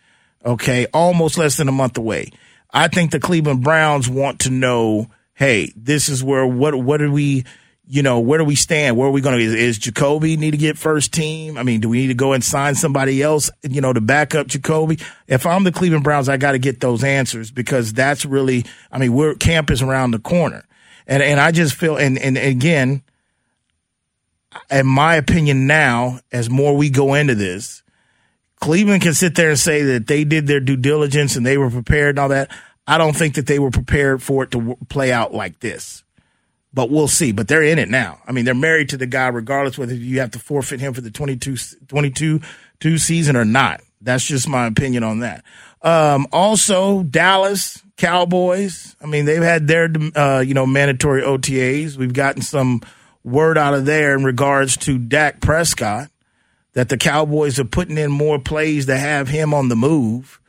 Okay. 0.46 0.86
Almost 0.94 1.38
less 1.38 1.58
than 1.58 1.68
a 1.68 1.72
month 1.72 1.98
away. 1.98 2.32
I 2.72 2.88
think 2.88 3.12
the 3.12 3.20
Cleveland 3.20 3.64
Browns 3.64 4.08
want 4.08 4.42
to 4.42 4.52
know, 4.52 5.10
hey, 5.34 5.74
this 5.76 6.10
is 6.10 6.24
where, 6.24 6.46
what, 6.46 6.76
what 6.76 6.98
do 6.98 7.12
we, 7.12 7.46
you 7.92 8.04
know, 8.04 8.20
where 8.20 8.38
do 8.38 8.46
we 8.46 8.54
stand? 8.54 8.96
Where 8.96 9.08
are 9.08 9.12
we 9.12 9.20
going 9.20 9.40
to? 9.40 9.44
Is, 9.44 9.56
is 9.56 9.78
Jacoby 9.80 10.38
need 10.38 10.52
to 10.52 10.58
get 10.58 10.78
first 10.78 11.12
team? 11.12 11.58
I 11.58 11.64
mean, 11.64 11.82
do 11.82 11.90
we 11.90 12.02
need 12.02 12.08
to 12.10 12.14
go 12.14 12.34
and 12.34 12.44
sign 12.44 12.76
somebody 12.76 13.24
else, 13.24 13.50
you 13.68 13.82
know, 13.82 13.92
to 13.92 14.00
back 14.00 14.36
up 14.36 14.46
Jacoby? 14.46 15.00
If 15.28 15.48
I'm 15.48 15.64
the 15.64 15.72
Cleveland 15.72 16.04
Browns, 16.04 16.30
I 16.30 16.38
got 16.38 16.52
to 16.52 16.60
get 16.60 16.82
those 16.82 17.04
answers 17.04 17.50
because 17.50 17.92
that's 17.92 18.26
really, 18.26 18.64
I 18.92 19.00
mean, 19.00 19.14
we're 19.14 19.34
camp 19.34 19.72
is 19.72 19.82
around 19.82 20.12
the 20.12 20.20
corner, 20.20 20.66
and 21.08 21.24
and 21.24 21.40
I 21.40 21.52
just 21.52 21.74
feel, 21.74 21.98
and 21.98 22.20
and 22.20 22.38
again, 22.38 23.02
in 24.70 24.86
my 24.86 25.16
opinion, 25.16 25.66
now 25.66 26.20
as 26.32 26.48
more 26.48 26.78
we 26.78 26.92
go 26.92 27.16
into 27.16 27.34
this, 27.34 27.82
Cleveland 28.62 29.02
can 29.02 29.16
sit 29.16 29.34
there 29.34 29.50
and 29.50 29.58
say 29.58 29.82
that 29.82 30.06
they 30.06 30.24
did 30.26 30.46
their 30.46 30.60
due 30.60 30.78
diligence 30.78 31.36
and 31.36 31.44
they 31.44 31.58
were 31.58 31.72
prepared 31.72 32.10
and 32.10 32.20
all 32.20 32.30
that. 32.30 32.52
I 32.86 33.00
don't 33.00 33.16
think 33.16 33.34
that 33.36 33.48
they 33.48 33.58
were 33.58 33.72
prepared 33.72 34.22
for 34.22 34.44
it 34.44 34.52
to 34.52 34.78
play 34.90 35.12
out 35.12 35.34
like 35.34 35.60
this 35.60 36.04
but 36.74 36.90
we'll 36.90 37.08
see. 37.08 37.32
But 37.32 37.48
they're 37.48 37.64
in 37.64 37.80
it 37.80 37.90
now. 37.90 38.20
I 38.28 38.32
mean, 38.32 38.46
they're 38.46 38.54
married 38.54 38.90
to 38.90 38.98
the 38.98 39.08
guy, 39.08 39.28
regardless 39.28 39.78
whether 39.78 39.94
you 39.94 40.20
have 40.20 40.32
to 40.32 40.40
forfeit 40.40 40.80
him 40.80 40.94
for 40.94 41.02
the 41.02 41.12
22, 41.12 41.56
22 41.88 42.42
two 42.80 42.98
season 42.98 43.36
or 43.36 43.46
not. 43.46 43.82
That's 44.02 44.26
just 44.26 44.48
my 44.48 44.66
opinion 44.68 45.04
on 45.04 45.20
that. 45.20 45.44
Um, 45.82 46.28
also, 46.32 47.04
Dallas 47.04 47.84
Cowboys. 47.98 48.96
I 49.02 49.08
mean, 49.08 49.26
they've 49.26 49.42
had 49.42 49.68
their, 49.68 49.90
uh, 50.16 50.40
you 50.40 50.54
know, 50.54 50.66
mandatory 50.66 51.22
OTAs. 51.22 51.98
We've 51.98 52.14
gotten 52.14 52.42
some 52.42 52.82
word 53.24 53.58
out 53.58 53.74
of 53.74 53.86
there 53.86 54.16
in 54.16 54.24
regards 54.24 54.78
to 54.78 54.98
Dak 54.98 55.42
Prescott 55.42 56.10
that 56.74 56.90
the 56.90 56.98
Cowboys 56.98 57.60
are 57.60 57.66
putting 57.66 57.98
in 57.98 58.12
more 58.12 58.40
plays 58.40 58.86
to 58.86 58.98
have 58.98 59.28
him 59.28 59.54
on 59.54 59.68
the 59.68 59.76
move 59.76 60.40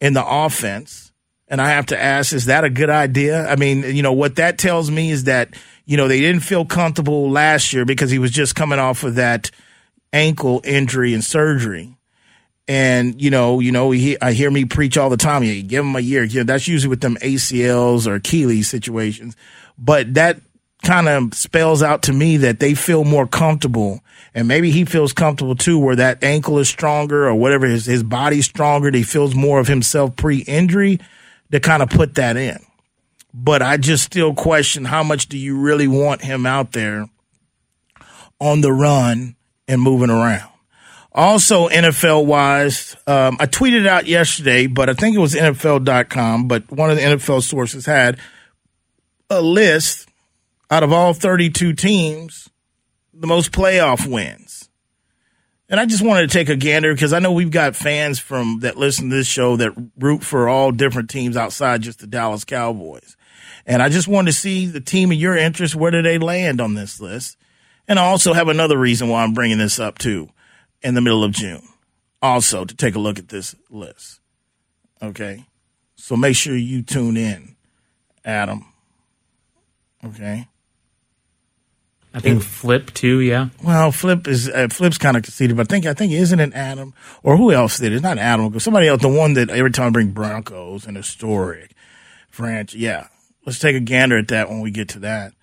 in 0.00 0.12
the 0.12 0.24
offense. 0.26 1.09
And 1.50 1.60
I 1.60 1.70
have 1.70 1.86
to 1.86 2.00
ask, 2.00 2.32
is 2.32 2.44
that 2.44 2.62
a 2.62 2.70
good 2.70 2.90
idea? 2.90 3.46
I 3.46 3.56
mean, 3.56 3.82
you 3.82 4.02
know, 4.02 4.12
what 4.12 4.36
that 4.36 4.56
tells 4.56 4.88
me 4.88 5.10
is 5.10 5.24
that, 5.24 5.52
you 5.84 5.96
know, 5.96 6.06
they 6.06 6.20
didn't 6.20 6.42
feel 6.42 6.64
comfortable 6.64 7.28
last 7.28 7.72
year 7.72 7.84
because 7.84 8.10
he 8.10 8.20
was 8.20 8.30
just 8.30 8.54
coming 8.54 8.78
off 8.78 9.02
of 9.02 9.16
that 9.16 9.50
ankle 10.12 10.60
injury 10.62 11.12
and 11.12 11.24
surgery. 11.24 11.96
And, 12.68 13.20
you 13.20 13.30
know, 13.30 13.58
you 13.58 13.72
know, 13.72 13.90
he, 13.90 14.16
I 14.22 14.32
hear 14.32 14.48
me 14.48 14.64
preach 14.64 14.96
all 14.96 15.10
the 15.10 15.16
time. 15.16 15.42
You 15.42 15.60
give 15.64 15.84
him 15.84 15.96
a 15.96 16.00
year. 16.00 16.22
You 16.22 16.40
know, 16.40 16.44
that's 16.44 16.68
usually 16.68 16.90
with 16.90 17.00
them 17.00 17.16
ACLs 17.16 18.06
or 18.06 18.14
Achilles 18.14 18.68
situations. 18.68 19.36
But 19.76 20.14
that 20.14 20.40
kind 20.84 21.08
of 21.08 21.34
spells 21.34 21.82
out 21.82 22.02
to 22.02 22.12
me 22.12 22.36
that 22.38 22.60
they 22.60 22.74
feel 22.74 23.04
more 23.04 23.26
comfortable 23.26 24.00
and 24.34 24.46
maybe 24.46 24.70
he 24.70 24.84
feels 24.84 25.12
comfortable 25.12 25.54
too 25.54 25.78
where 25.78 25.96
that 25.96 26.22
ankle 26.22 26.58
is 26.58 26.68
stronger 26.68 27.26
or 27.26 27.34
whatever 27.34 27.66
his, 27.66 27.86
his 27.86 28.02
body's 28.02 28.46
stronger. 28.46 28.90
He 28.90 29.02
feels 29.02 29.34
more 29.34 29.58
of 29.58 29.66
himself 29.66 30.16
pre 30.16 30.38
injury 30.38 31.00
to 31.52 31.60
kind 31.60 31.82
of 31.82 31.90
put 31.90 32.14
that 32.16 32.36
in. 32.36 32.58
But 33.32 33.62
I 33.62 33.76
just 33.76 34.04
still 34.04 34.34
question 34.34 34.84
how 34.84 35.02
much 35.02 35.28
do 35.28 35.38
you 35.38 35.58
really 35.58 35.86
want 35.88 36.22
him 36.22 36.46
out 36.46 36.72
there 36.72 37.08
on 38.40 38.60
the 38.60 38.72
run 38.72 39.36
and 39.68 39.80
moving 39.80 40.10
around. 40.10 40.50
Also, 41.12 41.68
NFL 41.68 42.26
wise, 42.26 42.96
um, 43.06 43.36
I 43.40 43.46
tweeted 43.46 43.86
out 43.86 44.06
yesterday, 44.06 44.66
but 44.66 44.88
I 44.88 44.94
think 44.94 45.16
it 45.16 45.20
was 45.20 45.34
NFL.com, 45.34 46.48
but 46.48 46.70
one 46.70 46.90
of 46.90 46.96
the 46.96 47.02
NFL 47.02 47.42
sources 47.42 47.84
had 47.84 48.18
a 49.28 49.42
list 49.42 50.08
out 50.70 50.82
of 50.82 50.92
all 50.92 51.12
32 51.12 51.72
teams, 51.74 52.48
the 53.12 53.26
most 53.26 53.52
playoff 53.52 54.10
wins. 54.10 54.69
And 55.70 55.78
I 55.78 55.86
just 55.86 56.02
wanted 56.02 56.28
to 56.28 56.36
take 56.36 56.48
a 56.48 56.56
gander 56.56 56.92
because 56.92 57.12
I 57.12 57.20
know 57.20 57.30
we've 57.30 57.50
got 57.50 57.76
fans 57.76 58.18
from 58.18 58.58
that 58.60 58.76
listen 58.76 59.08
to 59.08 59.14
this 59.14 59.28
show 59.28 59.56
that 59.56 59.72
root 59.96 60.24
for 60.24 60.48
all 60.48 60.72
different 60.72 61.08
teams 61.08 61.36
outside 61.36 61.82
just 61.82 62.00
the 62.00 62.08
Dallas 62.08 62.44
Cowboys. 62.44 63.16
And 63.66 63.80
I 63.80 63.88
just 63.88 64.08
wanted 64.08 64.32
to 64.32 64.36
see 64.36 64.66
the 64.66 64.80
team 64.80 65.12
of 65.12 65.18
your 65.18 65.36
interest. 65.36 65.76
Where 65.76 65.92
do 65.92 66.02
they 66.02 66.18
land 66.18 66.60
on 66.60 66.74
this 66.74 67.00
list? 67.00 67.36
And 67.86 68.00
I 68.00 68.04
also 68.06 68.32
have 68.32 68.48
another 68.48 68.76
reason 68.76 69.08
why 69.08 69.22
I'm 69.22 69.32
bringing 69.32 69.58
this 69.58 69.78
up 69.78 69.98
too 69.98 70.30
in 70.82 70.94
the 70.94 71.00
middle 71.00 71.22
of 71.22 71.30
June. 71.30 71.62
Also 72.20 72.64
to 72.64 72.74
take 72.74 72.96
a 72.96 73.00
look 73.00 73.20
at 73.20 73.28
this 73.28 73.54
list. 73.70 74.18
Okay. 75.00 75.46
So 75.94 76.16
make 76.16 76.34
sure 76.34 76.56
you 76.56 76.82
tune 76.82 77.16
in, 77.16 77.54
Adam. 78.24 78.66
Okay. 80.04 80.48
I 82.12 82.20
think 82.20 82.42
Flip 82.42 82.92
too. 82.92 83.20
Yeah. 83.20 83.50
Well, 83.62 83.92
Flip 83.92 84.26
is 84.26 84.48
uh, 84.48 84.68
Flip's 84.68 84.98
kind 84.98 85.16
of 85.16 85.22
conceited, 85.22 85.56
but 85.56 85.68
I 85.68 85.70
think 85.70 85.86
I 85.86 85.94
think 85.94 86.12
isn't 86.12 86.40
it 86.40 86.52
Adam 86.54 86.92
or 87.22 87.36
who 87.36 87.52
else 87.52 87.78
did 87.78 87.92
it? 87.92 87.96
It's 87.96 88.02
not 88.02 88.18
Adam, 88.18 88.48
because 88.48 88.64
somebody 88.64 88.88
else. 88.88 89.00
The 89.00 89.08
one 89.08 89.34
that 89.34 89.50
every 89.50 89.70
time 89.70 89.88
I 89.88 89.90
bring 89.90 90.10
Broncos 90.10 90.86
and 90.86 90.96
historic 90.96 91.72
French. 92.28 92.74
Yeah, 92.74 93.06
let's 93.46 93.60
take 93.60 93.76
a 93.76 93.80
gander 93.80 94.18
at 94.18 94.28
that 94.28 94.48
when 94.48 94.60
we 94.60 94.70
get 94.72 94.88
to 94.90 95.00
that. 95.00 95.34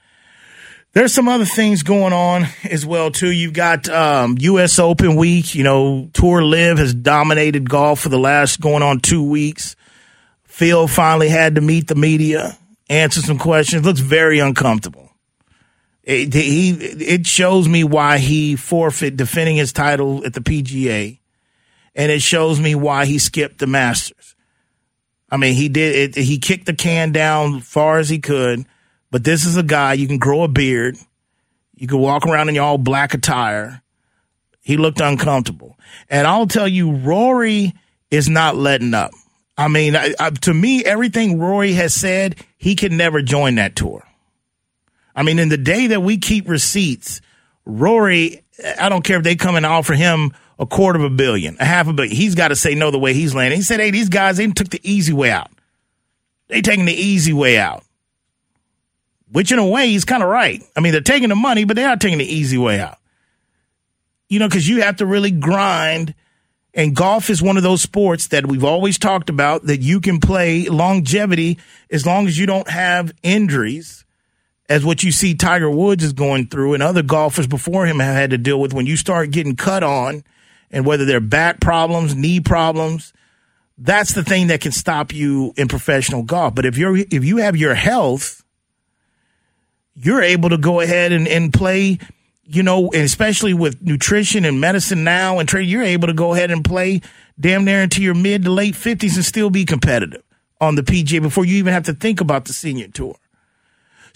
There's 0.91 1.13
some 1.13 1.27
other 1.27 1.45
things 1.45 1.83
going 1.83 2.11
on 2.11 2.47
as 2.69 2.85
well 2.85 3.11
too. 3.11 3.31
You've 3.31 3.53
got 3.53 3.87
um, 3.87 4.35
U.S. 4.39 4.77
Open 4.77 5.15
week. 5.15 5.55
You 5.55 5.63
know, 5.63 6.09
Tour 6.13 6.43
Live 6.43 6.79
has 6.79 6.93
dominated 6.93 7.69
golf 7.69 8.01
for 8.01 8.09
the 8.09 8.19
last 8.19 8.59
going 8.59 8.83
on 8.83 8.99
two 8.99 9.23
weeks. 9.23 9.75
Phil 10.43 10.87
finally 10.87 11.29
had 11.29 11.55
to 11.55 11.61
meet 11.61 11.87
the 11.87 11.95
media, 11.95 12.57
answer 12.89 13.21
some 13.21 13.37
questions. 13.37 13.85
Looks 13.85 13.99
very 13.99 14.39
uncomfortable 14.39 15.06
it, 16.07 16.33
he 16.33 16.71
it 16.71 17.27
shows 17.27 17.67
me 17.67 17.83
why 17.83 18.17
he 18.17 18.55
forfeit 18.55 19.17
defending 19.17 19.57
his 19.57 19.73
title 19.73 20.25
at 20.25 20.33
the 20.33 20.39
PGA, 20.39 21.19
and 21.95 22.09
it 22.09 22.21
shows 22.21 22.61
me 22.61 22.75
why 22.75 23.05
he 23.05 23.19
skipped 23.19 23.57
the 23.57 23.67
Masters. 23.67 24.35
I 25.29 25.35
mean, 25.35 25.53
he 25.53 25.67
did 25.67 26.15
it. 26.15 26.23
He 26.23 26.39
kicked 26.39 26.65
the 26.65 26.73
can 26.73 27.11
down 27.11 27.59
far 27.59 27.99
as 27.99 28.07
he 28.07 28.19
could, 28.19 28.65
but 29.11 29.25
this 29.25 29.45
is 29.45 29.57
a 29.57 29.63
guy 29.63 29.93
you 29.93 30.07
can 30.07 30.17
grow 30.17 30.43
a 30.43 30.47
beard, 30.47 30.95
you 31.75 31.87
can 31.87 31.99
walk 31.99 32.25
around 32.25 32.47
in 32.47 32.55
your 32.55 32.63
all 32.63 32.77
black 32.77 33.13
attire. 33.13 33.81
He 34.61 34.77
looked 34.77 35.01
uncomfortable, 35.01 35.77
and 36.09 36.25
I'll 36.25 36.47
tell 36.47 36.69
you, 36.69 36.95
Rory 36.95 37.73
is 38.09 38.29
not 38.29 38.55
letting 38.55 38.93
up. 38.93 39.11
I 39.57 39.67
mean, 39.67 39.97
I, 39.97 40.13
I, 40.17 40.29
to 40.29 40.53
me, 40.53 40.85
everything 40.85 41.37
Rory 41.37 41.73
has 41.73 41.93
said, 41.93 42.37
he 42.57 42.75
can 42.75 42.95
never 42.95 43.21
join 43.21 43.55
that 43.55 43.75
tour. 43.75 44.06
I 45.17 45.23
mean, 45.23 45.39
in 45.39 45.49
the 45.49 45.57
day 45.57 45.87
that 45.87 46.01
we 46.01 46.17
keep 46.17 46.47
receipts, 46.47 47.21
Rory, 47.65 48.43
I 48.79 48.87
don't 48.87 49.03
care 49.03 49.17
if 49.17 49.23
they 49.23 49.35
come 49.35 49.55
and 49.55 49.65
offer 49.65 49.95
him 49.95 50.31
a 50.59 50.67
quarter 50.67 50.99
of 50.99 51.05
a 51.05 51.09
billion, 51.09 51.57
a 51.59 51.65
half 51.65 51.87
a 51.87 51.93
billion. 51.93 52.15
He's 52.15 52.35
got 52.35 52.49
to 52.49 52.55
say 52.55 52.75
no 52.75 52.91
the 52.91 52.99
way 52.99 53.15
he's 53.15 53.33
landing. 53.33 53.57
He 53.57 53.63
said, 53.63 53.79
hey, 53.79 53.89
these 53.89 54.09
guys, 54.09 54.37
they 54.37 54.45
took 54.47 54.69
the 54.69 54.79
easy 54.83 55.13
way 55.13 55.31
out. 55.31 55.49
They 56.49 56.61
taking 56.61 56.85
the 56.85 56.93
easy 56.93 57.33
way 57.33 57.57
out. 57.57 57.83
Which 59.31 59.51
in 59.51 59.57
a 59.57 59.67
way, 59.67 59.87
he's 59.87 60.05
kind 60.05 60.21
of 60.21 60.29
right. 60.29 60.63
I 60.75 60.81
mean, 60.81 60.91
they're 60.91 61.01
taking 61.01 61.29
the 61.29 61.35
money, 61.35 61.65
but 61.65 61.75
they 61.75 61.83
are 61.83 61.97
taking 61.97 62.19
the 62.19 62.33
easy 62.33 62.59
way 62.59 62.79
out. 62.79 62.99
You 64.29 64.37
know, 64.37 64.47
because 64.47 64.69
you 64.69 64.83
have 64.83 64.97
to 64.97 65.07
really 65.07 65.31
grind. 65.31 66.13
And 66.75 66.95
golf 66.95 67.31
is 67.31 67.41
one 67.41 67.57
of 67.57 67.63
those 67.63 67.81
sports 67.81 68.27
that 68.27 68.45
we've 68.45 68.63
always 68.63 68.99
talked 68.99 69.31
about 69.31 69.63
that 69.63 69.81
you 69.81 69.99
can 69.99 70.19
play 70.19 70.65
longevity 70.65 71.57
as 71.89 72.05
long 72.05 72.27
as 72.27 72.37
you 72.37 72.45
don't 72.45 72.69
have 72.69 73.11
injuries 73.23 74.05
as 74.69 74.83
what 74.83 75.03
you 75.03 75.11
see 75.11 75.33
Tiger 75.33 75.69
Woods 75.69 76.03
is 76.03 76.13
going 76.13 76.47
through 76.47 76.73
and 76.73 76.83
other 76.83 77.03
golfers 77.03 77.47
before 77.47 77.85
him 77.85 77.99
have 77.99 78.15
had 78.15 78.29
to 78.31 78.37
deal 78.37 78.59
with 78.59 78.73
when 78.73 78.85
you 78.85 78.97
start 78.97 79.31
getting 79.31 79.55
cut 79.55 79.83
on 79.83 80.23
and 80.71 80.85
whether 80.85 81.05
they're 81.05 81.19
back 81.19 81.61
problems, 81.61 82.15
knee 82.15 82.39
problems, 82.39 83.13
that's 83.77 84.13
the 84.13 84.23
thing 84.23 84.47
that 84.47 84.61
can 84.61 84.71
stop 84.71 85.13
you 85.13 85.53
in 85.55 85.67
professional 85.67 86.23
golf. 86.23 86.55
But 86.55 86.65
if 86.65 86.77
you're 86.77 86.97
if 86.97 87.23
you 87.23 87.37
have 87.37 87.55
your 87.55 87.75
health, 87.75 88.43
you're 89.95 90.21
able 90.21 90.49
to 90.49 90.57
go 90.57 90.79
ahead 90.79 91.11
and, 91.11 91.27
and 91.27 91.53
play, 91.53 91.99
you 92.43 92.63
know, 92.63 92.89
and 92.91 93.03
especially 93.03 93.53
with 93.53 93.81
nutrition 93.81 94.45
and 94.45 94.59
medicine 94.59 95.03
now 95.03 95.39
and 95.39 95.47
trade, 95.47 95.69
you're 95.69 95.83
able 95.83 96.07
to 96.07 96.13
go 96.13 96.33
ahead 96.33 96.51
and 96.51 96.65
play 96.65 97.01
damn 97.39 97.65
near 97.65 97.81
into 97.81 98.01
your 98.01 98.15
mid 98.15 98.43
to 98.43 98.49
late 98.49 98.75
fifties 98.75 99.15
and 99.15 99.25
still 99.25 99.49
be 99.49 99.63
competitive 99.63 100.23
on 100.59 100.75
the 100.75 100.81
PGA 100.81 101.21
before 101.21 101.45
you 101.45 101.55
even 101.57 101.71
have 101.71 101.83
to 101.83 101.93
think 101.93 102.19
about 102.19 102.45
the 102.45 102.53
senior 102.53 102.87
tour. 102.87 103.15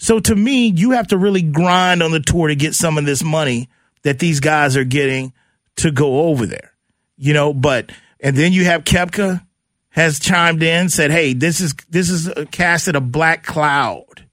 So 0.02 0.18
to 0.18 0.34
me, 0.34 0.66
you 0.66 0.90
have 0.90 1.06
to 1.08 1.16
really 1.16 1.42
grind 1.42 2.02
on 2.02 2.10
the 2.10 2.18
tour 2.18 2.48
to 2.48 2.56
get 2.56 2.74
some 2.74 2.98
of 2.98 3.04
this 3.04 3.22
money 3.22 3.68
that 4.02 4.18
these 4.18 4.40
guys 4.40 4.76
are 4.76 4.82
getting 4.82 5.32
to 5.76 5.92
go 5.92 6.22
over 6.22 6.44
there. 6.44 6.72
You 7.16 7.32
know, 7.34 7.54
but 7.54 7.92
and 8.18 8.36
then 8.36 8.52
you 8.52 8.64
have 8.64 8.82
Koepka 8.82 9.46
has 9.90 10.18
chimed 10.18 10.60
in, 10.60 10.88
said, 10.88 11.12
"Hey, 11.12 11.34
this 11.34 11.60
is 11.60 11.76
this 11.88 12.10
is 12.10 12.28
casted 12.50 12.96
a 12.96 13.00
black 13.00 13.46
cloud 13.46 14.26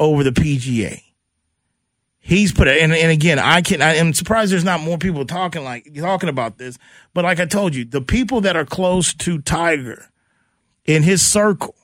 over 0.00 0.24
the 0.24 0.32
PGA." 0.32 1.00
He's 2.18 2.50
put 2.50 2.66
it, 2.66 2.82
and, 2.82 2.92
and 2.92 3.12
again, 3.12 3.38
I 3.38 3.62
can. 3.62 3.80
I 3.80 3.94
am 3.94 4.12
surprised 4.12 4.50
there's 4.50 4.64
not 4.64 4.80
more 4.80 4.98
people 4.98 5.24
talking 5.24 5.62
like 5.62 5.88
talking 5.94 6.28
about 6.28 6.58
this. 6.58 6.78
But 7.12 7.24
like 7.24 7.38
I 7.38 7.46
told 7.46 7.76
you, 7.76 7.84
the 7.84 8.00
people 8.00 8.40
that 8.40 8.56
are 8.56 8.64
close 8.64 9.14
to 9.14 9.38
Tiger 9.38 10.10
in 10.84 11.04
his 11.04 11.22
circle 11.22 11.76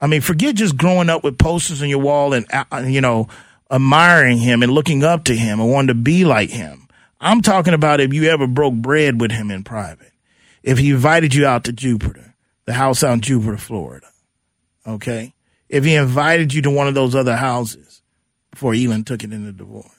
I 0.00 0.06
mean, 0.06 0.20
forget 0.20 0.54
just 0.54 0.76
growing 0.76 1.08
up 1.08 1.24
with 1.24 1.38
posters 1.38 1.82
on 1.82 1.88
your 1.88 2.00
wall 2.00 2.32
and, 2.32 2.46
uh, 2.52 2.84
you 2.86 3.00
know, 3.00 3.28
admiring 3.70 4.38
him 4.38 4.62
and 4.62 4.72
looking 4.72 5.02
up 5.02 5.24
to 5.24 5.36
him 5.36 5.60
and 5.60 5.70
wanting 5.70 5.88
to 5.88 5.94
be 5.94 6.24
like 6.24 6.50
him. 6.50 6.86
I'm 7.20 7.40
talking 7.40 7.74
about 7.74 8.00
if 8.00 8.12
you 8.12 8.24
ever 8.24 8.46
broke 8.46 8.74
bread 8.74 9.20
with 9.20 9.32
him 9.32 9.50
in 9.50 9.64
private, 9.64 10.12
if 10.62 10.78
he 10.78 10.90
invited 10.90 11.34
you 11.34 11.46
out 11.46 11.64
to 11.64 11.72
Jupiter, 11.72 12.34
the 12.66 12.74
house 12.74 13.02
in 13.02 13.20
Jupiter, 13.20 13.56
Florida. 13.56 14.08
Okay. 14.86 15.32
If 15.68 15.84
he 15.84 15.94
invited 15.94 16.52
you 16.52 16.62
to 16.62 16.70
one 16.70 16.88
of 16.88 16.94
those 16.94 17.14
other 17.14 17.36
houses 17.36 18.02
before 18.50 18.74
Elin 18.74 19.04
took 19.04 19.24
it 19.24 19.32
into 19.32 19.52
divorce. 19.52 19.95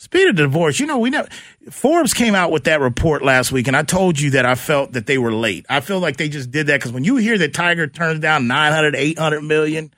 Speed 0.00 0.28
of 0.28 0.36
divorce, 0.36 0.80
you 0.80 0.86
know, 0.86 0.98
we 0.98 1.10
know 1.10 1.26
Forbes 1.70 2.14
came 2.14 2.34
out 2.34 2.50
with 2.50 2.64
that 2.64 2.80
report 2.80 3.22
last 3.22 3.52
week, 3.52 3.68
and 3.68 3.76
I 3.76 3.82
told 3.82 4.18
you 4.18 4.30
that 4.30 4.46
I 4.46 4.54
felt 4.54 4.92
that 4.92 5.04
they 5.04 5.18
were 5.18 5.30
late. 5.30 5.66
I 5.68 5.80
feel 5.80 6.00
like 6.00 6.16
they 6.16 6.30
just 6.30 6.50
did 6.50 6.68
that 6.68 6.78
because 6.80 6.90
when 6.90 7.04
you 7.04 7.16
hear 7.16 7.36
that 7.36 7.52
Tiger 7.52 7.86
turns 7.86 8.18
down 8.18 8.46
900, 8.46 8.96
800 8.96 9.42
million, 9.42 9.92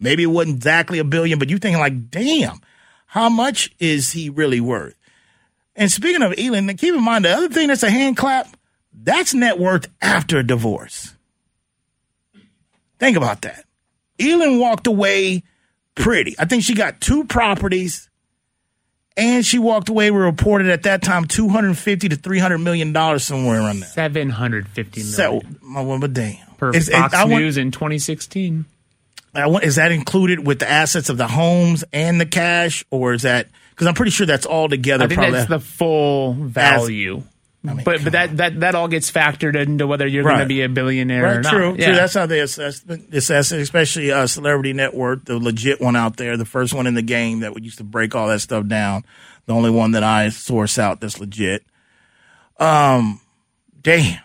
maybe 0.00 0.24
it 0.24 0.26
wasn't 0.26 0.56
exactly 0.56 0.98
a 0.98 1.04
billion, 1.04 1.38
but 1.38 1.50
you're 1.50 1.60
thinking 1.60 1.78
like, 1.78 2.10
damn, 2.10 2.62
how 3.06 3.28
much 3.28 3.72
is 3.78 4.10
he 4.10 4.28
really 4.28 4.60
worth? 4.60 4.96
And 5.76 5.88
speaking 5.88 6.22
of 6.22 6.34
Elin, 6.36 6.76
keep 6.76 6.92
in 6.92 7.04
mind 7.04 7.24
the 7.24 7.30
other 7.30 7.48
thing 7.48 7.68
that's 7.68 7.84
a 7.84 7.90
hand 7.90 8.16
clap, 8.16 8.56
that's 8.92 9.34
net 9.34 9.60
worth 9.60 9.86
after 10.02 10.38
a 10.38 10.44
divorce. 10.44 11.14
Think 12.98 13.16
about 13.16 13.42
that. 13.42 13.66
Elin 14.18 14.58
walked 14.58 14.88
away 14.88 15.44
pretty. 15.94 16.34
I 16.40 16.44
think 16.44 16.64
she 16.64 16.74
got 16.74 17.00
two 17.00 17.22
properties 17.22 18.10
and 19.16 19.44
she 19.44 19.58
walked 19.58 19.88
away. 19.88 20.10
We 20.10 20.18
reported 20.18 20.68
at 20.68 20.84
that 20.84 21.02
time 21.02 21.26
two 21.26 21.48
hundred 21.48 21.76
fifty 21.78 22.08
to 22.08 22.16
three 22.16 22.38
hundred 22.38 22.58
million 22.58 22.92
dollars 22.92 23.24
somewhere 23.24 23.60
around 23.60 23.80
there. 23.80 23.88
Seven 23.88 24.30
hundred 24.30 24.68
fifty 24.68 25.00
million. 25.00 25.14
So, 25.14 25.82
well, 25.82 25.98
but 25.98 26.12
damn. 26.12 26.36
Per 26.56 26.74
is, 26.74 26.88
Fox 26.88 27.14
News 27.26 27.56
want, 27.56 27.66
in 27.66 27.72
twenty 27.72 27.98
sixteen. 27.98 28.66
Is 29.34 29.76
that 29.76 29.90
included 29.90 30.46
with 30.46 30.60
the 30.60 30.70
assets 30.70 31.08
of 31.08 31.16
the 31.16 31.26
homes 31.26 31.82
and 31.92 32.20
the 32.20 32.26
cash, 32.26 32.84
or 32.90 33.14
is 33.14 33.22
that 33.22 33.48
because 33.70 33.88
I'm 33.88 33.94
pretty 33.94 34.12
sure 34.12 34.26
that's 34.26 34.46
all 34.46 34.68
together? 34.68 35.04
I 35.04 35.08
think 35.08 35.18
probably, 35.18 35.38
that's 35.38 35.48
the 35.48 35.58
full 35.58 36.34
value. 36.34 37.24
I 37.66 37.72
mean, 37.72 37.84
but 37.84 38.04
but 38.04 38.12
that, 38.12 38.36
that 38.36 38.60
that 38.60 38.74
all 38.74 38.88
gets 38.88 39.10
factored 39.10 39.56
into 39.56 39.86
whether 39.86 40.06
you're 40.06 40.22
right. 40.22 40.36
going 40.36 40.48
to 40.48 40.54
be 40.54 40.62
a 40.62 40.68
billionaire 40.68 41.22
right, 41.22 41.36
or 41.36 41.40
not. 41.40 41.50
True, 41.50 41.76
yeah. 41.78 41.86
true. 41.86 41.94
That's 41.94 42.12
how 42.12 42.26
they 42.26 42.40
assess, 42.40 42.84
assess 42.84 43.52
especially 43.52 44.12
uh, 44.12 44.26
Celebrity 44.26 44.74
Net 44.74 44.92
Worth, 44.92 45.24
the 45.24 45.38
legit 45.38 45.80
one 45.80 45.96
out 45.96 46.18
there, 46.18 46.36
the 46.36 46.44
first 46.44 46.74
one 46.74 46.86
in 46.86 46.92
the 46.92 47.02
game 47.02 47.40
that 47.40 47.54
would 47.54 47.64
used 47.64 47.78
to 47.78 47.84
break 47.84 48.14
all 48.14 48.28
that 48.28 48.40
stuff 48.40 48.66
down. 48.66 49.04
The 49.46 49.54
only 49.54 49.70
one 49.70 49.92
that 49.92 50.02
I 50.02 50.28
source 50.28 50.78
out 50.78 51.00
that's 51.00 51.18
legit. 51.18 51.64
Um, 52.58 53.20
damn, 53.80 54.20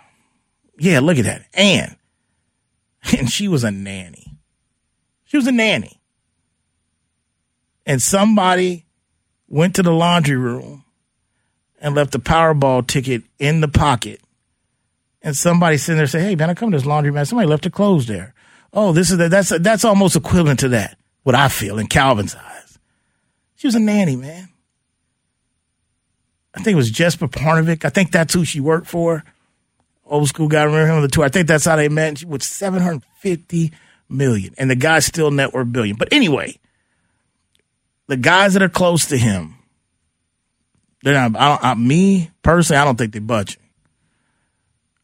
yeah, 0.77 1.00
look 1.00 1.17
at 1.17 1.24
that, 1.24 1.46
and 1.53 1.96
and 3.17 3.31
she 3.31 3.48
was 3.48 3.63
a 3.63 3.72
nanny. 3.72 4.38
She 5.24 5.38
was 5.38 5.48
a 5.48 5.53
nanny, 5.53 6.01
and 7.86 8.01
somebody 8.01 8.86
went 9.48 9.75
to 9.75 9.84
the 9.84 9.93
laundry 9.93 10.38
room 10.38 10.84
and 11.80 11.96
left 11.96 12.16
a 12.16 12.20
Powerball 12.20 12.86
ticket 12.86 13.24
in 13.40 13.62
the 13.62 13.68
pocket. 13.68 14.22
And 15.22 15.36
somebody 15.36 15.78
sitting 15.78 15.98
there 15.98 16.08
say, 16.08 16.22
"Hey 16.22 16.36
man, 16.36 16.50
I 16.50 16.54
come 16.54 16.72
to 16.72 16.78
this 16.78 16.86
laundry 16.86 17.12
man. 17.12 17.26
Somebody 17.26 17.50
left 17.50 17.64
the 17.64 17.70
clothes 17.70 18.08
there. 18.08 18.34
Oh, 18.72 18.92
this 18.92 19.10
is 19.10 19.18
the, 19.18 19.30
that's 19.30 19.50
that's 19.60 19.84
almost 19.84 20.16
equivalent 20.16 20.60
to 20.62 20.70
that. 20.70 20.98
What 21.24 21.36
I 21.36 21.50
feel 21.50 21.80
in 21.80 21.88
Calvin's 21.88 22.36
eyes. 22.36 22.80
She 23.56 23.68
was 23.68 23.76
a 23.76 23.80
nanny, 23.80 24.16
man. 24.16 24.50
I 26.54 26.62
think 26.62 26.74
it 26.74 26.78
was 26.78 26.92
Jesper 26.92 27.28
Parnevik. 27.28 27.86
I 27.86 27.90
think 27.90 28.12
that's 28.12 28.34
who 28.34 28.46
she 28.46 28.60
worked 28.60 28.88
for. 28.88 29.24
Old 30.06 30.28
school 30.28 30.48
guy, 30.48 30.64
remember 30.64 30.88
him 30.88 30.96
on 30.96 31.02
the 31.04 31.08
tour. 31.08 31.26
I 31.26 31.30
think 31.30 31.48
that's 31.48 31.66
how 31.66 31.76
they 31.76 31.90
met. 31.90 32.20
She 32.20 32.26
was 32.26 32.46
seven 32.46 32.82
hundred 32.82 33.04
fifty 33.20 33.72
million, 34.08 34.56
and 34.58 34.70
the 34.70 34.76
guy's 34.76 35.06
still 35.06 35.30
net 35.30 35.54
worth 35.54 35.72
billion. 35.72 35.98
But 35.98 36.10
anyway, 36.12 36.58
the 38.08 38.18
guys 38.18 38.54
that 38.54 38.64
are 38.64 38.70
close 38.70 39.08
to 39.08 39.18
him 39.18 39.59
they're 41.03 41.13
not. 41.13 41.36
I 41.36 41.72
I, 41.72 41.74
me 41.75 42.32
personally, 42.41 42.79
I 42.79 42.86
don't 42.86 42.98
think 42.98 43.13
they're. 43.13 43.58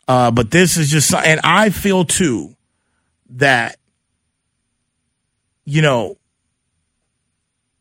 Uh, 0.08 0.30
but 0.30 0.52
this 0.52 0.78
is 0.78 0.90
just, 0.92 1.12
and 1.14 1.40
I 1.44 1.72
feel 1.72 2.06
too 2.06 2.56
that 3.32 3.80
you 5.66 5.82
know, 5.82 6.18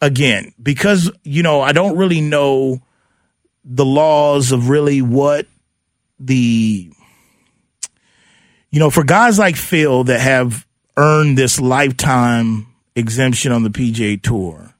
again, 0.01 0.53
because, 0.61 1.11
you 1.23 1.43
know, 1.43 1.61
I 1.61 1.73
don't 1.73 1.97
really 1.97 2.21
know 2.21 2.83
the 3.65 3.85
laws 3.85 4.53
of 4.53 4.69
really 4.69 5.03
what 5.03 5.47
the, 6.19 6.91
you 8.71 8.81
know, 8.81 8.91
for 8.91 9.05
guys 9.05 9.39
like 9.39 9.57
Phil 9.57 10.05
that 10.05 10.21
have 10.21 10.67
earned 10.97 11.39
this 11.39 11.61
lifetime 11.61 12.67
exemption 12.97 13.53
on 13.53 13.63
the 13.63 13.71
PGA 13.71 14.21
Tour, 14.21 14.74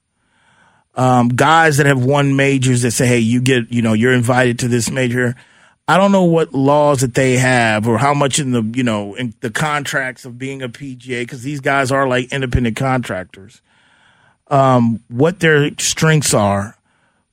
um, 0.97 1.29
guys 1.29 1.79
that 1.79 1.87
have 1.87 2.03
won 2.05 2.37
majors 2.37 2.83
that 2.83 2.93
say, 2.93 3.07
hey, 3.07 3.19
you 3.19 3.41
get, 3.41 3.73
you 3.73 3.83
know, 3.83 3.93
you're 3.93 4.13
invited 4.13 4.61
to 4.61 4.69
this 4.69 4.91
major. 4.91 5.35
I 5.87 5.99
don't 5.99 6.13
know 6.13 6.25
what 6.25 6.55
laws 6.55 7.01
that 7.01 7.15
they 7.15 7.37
have 7.37 7.87
or 7.87 7.99
how 7.99 8.15
much 8.15 8.39
in 8.39 8.53
the, 8.53 8.63
you 8.75 8.85
know, 8.85 9.15
in 9.15 9.35
the 9.41 9.51
contracts 9.51 10.25
of 10.25 10.39
being 10.39 10.63
a 10.63 10.69
PGA, 10.69 11.23
because 11.23 11.43
these 11.43 11.61
guys 11.61 11.91
are 11.91 12.09
like 12.09 12.33
independent 12.33 12.77
contractors, 12.77 13.61
um, 14.49 15.01
what 15.09 15.41
their 15.41 15.71
strengths 15.79 16.33
are. 16.33 16.79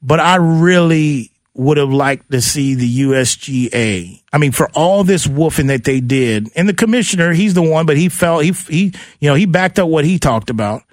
But 0.01 0.19
I 0.19 0.37
really 0.37 1.31
would 1.53 1.77
have 1.77 1.91
liked 1.91 2.31
to 2.31 2.41
see 2.41 2.73
the 2.73 3.01
USGA. 3.01 4.21
I 4.31 4.37
mean, 4.37 4.51
for 4.51 4.69
all 4.73 5.03
this 5.03 5.27
woofing 5.27 5.67
that 5.67 5.83
they 5.83 5.99
did, 5.99 6.49
and 6.55 6.67
the 6.67 6.73
commissioner, 6.73 7.33
he's 7.33 7.53
the 7.53 7.61
one, 7.61 7.85
but 7.85 7.97
he 7.97 8.09
felt 8.09 8.43
he 8.43 8.51
he 8.51 8.93
you 9.19 9.29
know 9.29 9.35
he 9.35 9.45
backed 9.45 9.77
up 9.77 9.87
what 9.87 10.05
he 10.05 10.17
talked 10.17 10.49
about. 10.49 10.83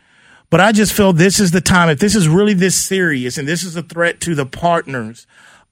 But 0.51 0.61
I 0.61 0.73
just 0.73 0.95
feel 0.95 1.13
this 1.13 1.41
is 1.41 1.51
the 1.51 1.61
time. 1.61 1.91
If 1.91 1.99
this 1.99 2.15
is 2.15 2.29
really 2.29 2.55
this 2.55 2.79
serious, 2.79 3.37
and 3.37 3.47
this 3.47 3.63
is 3.63 3.77
a 3.77 3.83
threat 3.83 4.21
to 4.23 4.35
the 4.35 4.47
partners 4.47 5.27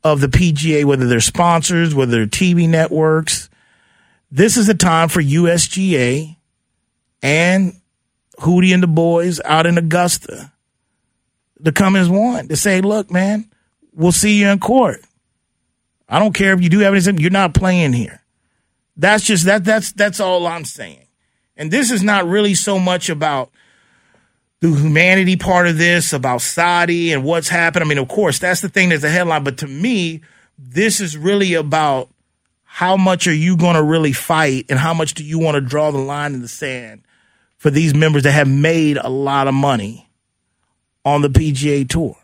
of 0.04 0.20
the 0.20 0.28
PGA, 0.28 0.84
whether 0.84 1.06
they're 1.06 1.20
sponsors, 1.20 1.94
whether 1.94 2.12
they're 2.12 2.26
TV 2.26 2.68
networks, 2.68 3.48
this 4.30 4.56
is 4.56 4.66
the 4.66 4.74
time 4.74 5.08
for 5.08 5.22
USGA 5.22 6.36
and 7.22 7.80
Hootie 8.40 8.74
and 8.74 8.82
the 8.82 8.88
boys 8.88 9.40
out 9.44 9.66
in 9.66 9.78
Augusta 9.78 10.52
to 11.64 11.72
come 11.72 11.96
as 11.96 12.08
one 12.08 12.48
to 12.48 12.56
say, 12.56 12.80
look, 12.80 13.10
man, 13.10 13.50
we'll 13.94 14.12
see 14.12 14.38
you 14.38 14.48
in 14.48 14.58
court. 14.58 15.00
I 16.08 16.18
don't 16.18 16.34
care 16.34 16.52
if 16.52 16.62
you 16.62 16.68
do 16.68 16.80
have 16.80 16.92
anything, 16.92 17.18
you're 17.18 17.30
not 17.30 17.54
playing 17.54 17.94
here. 17.94 18.22
That's 18.96 19.24
just 19.24 19.44
that 19.44 19.64
that's 19.64 19.92
that's 19.92 20.20
all 20.20 20.46
I'm 20.46 20.64
saying. 20.64 21.06
And 21.56 21.70
this 21.70 21.90
is 21.90 22.02
not 22.02 22.26
really 22.26 22.54
so 22.54 22.78
much 22.78 23.08
about 23.08 23.50
the 24.60 24.70
humanity 24.70 25.36
part 25.36 25.66
of 25.66 25.78
this, 25.78 26.12
about 26.12 26.40
Saudi 26.40 27.12
and 27.12 27.24
what's 27.24 27.48
happened. 27.48 27.84
I 27.84 27.88
mean, 27.88 27.98
of 27.98 28.08
course, 28.08 28.38
that's 28.38 28.60
the 28.60 28.68
thing 28.68 28.88
that's 28.88 29.04
a 29.04 29.10
headline, 29.10 29.44
but 29.44 29.58
to 29.58 29.66
me, 29.66 30.22
this 30.58 31.00
is 31.00 31.16
really 31.16 31.54
about 31.54 32.08
how 32.64 32.96
much 32.96 33.26
are 33.26 33.34
you 33.34 33.56
going 33.56 33.76
to 33.76 33.82
really 33.82 34.12
fight 34.12 34.66
and 34.68 34.78
how 34.78 34.94
much 34.94 35.14
do 35.14 35.24
you 35.24 35.38
want 35.38 35.54
to 35.54 35.60
draw 35.60 35.90
the 35.90 35.98
line 35.98 36.34
in 36.34 36.42
the 36.42 36.48
sand 36.48 37.02
for 37.56 37.70
these 37.70 37.94
members 37.94 38.24
that 38.24 38.32
have 38.32 38.48
made 38.48 38.98
a 38.98 39.08
lot 39.08 39.48
of 39.48 39.54
money 39.54 40.08
on 41.04 41.22
the 41.22 41.28
PGA 41.28 41.88
Tour. 41.88 42.16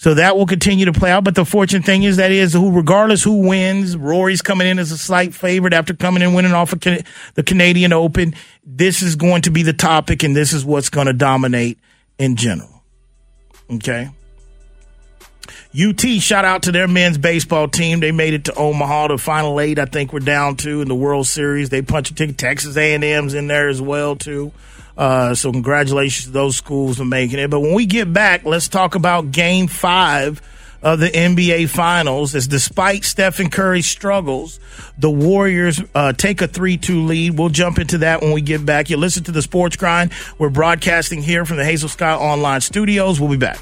So 0.00 0.14
that 0.14 0.34
will 0.34 0.46
continue 0.46 0.86
to 0.86 0.94
play 0.94 1.10
out. 1.10 1.24
But 1.24 1.34
the 1.34 1.44
fortunate 1.44 1.84
thing 1.84 2.04
is 2.04 2.16
that 2.16 2.32
is 2.32 2.54
who, 2.54 2.72
regardless 2.72 3.22
who 3.22 3.46
wins, 3.46 3.98
Rory's 3.98 4.40
coming 4.40 4.66
in 4.66 4.78
as 4.78 4.90
a 4.92 4.96
slight 4.96 5.34
favorite 5.34 5.74
after 5.74 5.92
coming 5.92 6.22
in 6.22 6.32
winning 6.32 6.54
off 6.54 6.72
of 6.72 6.80
the 6.80 7.42
Canadian 7.44 7.92
Open. 7.92 8.34
This 8.64 9.02
is 9.02 9.14
going 9.14 9.42
to 9.42 9.50
be 9.50 9.62
the 9.62 9.74
topic, 9.74 10.22
and 10.22 10.34
this 10.34 10.54
is 10.54 10.64
what's 10.64 10.88
going 10.88 11.06
to 11.06 11.12
dominate 11.12 11.78
in 12.18 12.36
general. 12.36 12.82
Okay. 13.70 14.08
UT, 15.78 16.00
shout 16.00 16.46
out 16.46 16.62
to 16.62 16.72
their 16.72 16.88
men's 16.88 17.18
baseball 17.18 17.68
team. 17.68 18.00
They 18.00 18.10
made 18.10 18.32
it 18.32 18.46
to 18.46 18.54
Omaha, 18.54 19.08
the 19.08 19.18
final 19.18 19.60
eight. 19.60 19.78
I 19.78 19.84
think 19.84 20.14
we're 20.14 20.20
down 20.20 20.56
to 20.56 20.80
in 20.80 20.88
the 20.88 20.94
World 20.94 21.26
Series. 21.26 21.68
They 21.68 21.82
punched 21.82 22.12
a 22.12 22.14
ticket. 22.14 22.38
Texas 22.38 22.74
A&M's 22.78 23.34
in 23.34 23.48
there 23.48 23.68
as 23.68 23.82
well 23.82 24.16
too. 24.16 24.50
Uh, 24.96 25.34
so 25.34 25.52
congratulations 25.52 26.26
to 26.26 26.30
those 26.32 26.56
schools 26.56 26.98
for 26.98 27.04
making 27.04 27.38
it. 27.38 27.50
But 27.50 27.60
when 27.60 27.74
we 27.74 27.86
get 27.86 28.12
back, 28.12 28.44
let's 28.44 28.68
talk 28.68 28.94
about 28.94 29.30
game 29.30 29.66
five 29.66 30.42
of 30.82 30.98
the 30.98 31.08
NBA 31.08 31.68
Finals. 31.68 32.34
As 32.34 32.46
despite 32.46 33.04
Stephen 33.04 33.50
Curry's 33.50 33.86
struggles, 33.86 34.60
the 34.98 35.10
Warriors 35.10 35.82
uh, 35.94 36.12
take 36.12 36.42
a 36.42 36.46
3 36.46 36.76
2 36.76 37.04
lead. 37.04 37.38
We'll 37.38 37.48
jump 37.48 37.78
into 37.78 37.98
that 37.98 38.22
when 38.22 38.32
we 38.32 38.40
get 38.40 38.64
back. 38.64 38.90
You 38.90 38.96
listen 38.96 39.24
to 39.24 39.32
the 39.32 39.42
Sports 39.42 39.76
Grind. 39.76 40.12
We're 40.38 40.50
broadcasting 40.50 41.22
here 41.22 41.44
from 41.44 41.56
the 41.56 41.64
Hazel 41.64 41.88
Sky 41.88 42.14
Online 42.14 42.60
Studios. 42.60 43.20
We'll 43.20 43.30
be 43.30 43.36
back. 43.36 43.58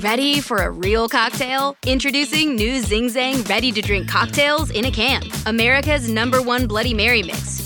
Ready 0.00 0.40
for 0.40 0.58
a 0.58 0.70
real 0.70 1.08
cocktail? 1.08 1.74
Introducing 1.86 2.54
new 2.54 2.80
Zing 2.80 3.08
Zang 3.08 3.48
ready 3.48 3.72
to 3.72 3.80
drink 3.80 4.08
cocktails 4.08 4.70
in 4.70 4.84
a 4.84 4.90
can. 4.90 5.22
America's 5.46 6.08
number 6.08 6.42
one 6.42 6.66
Bloody 6.66 6.92
Mary 6.92 7.22
mix 7.22 7.65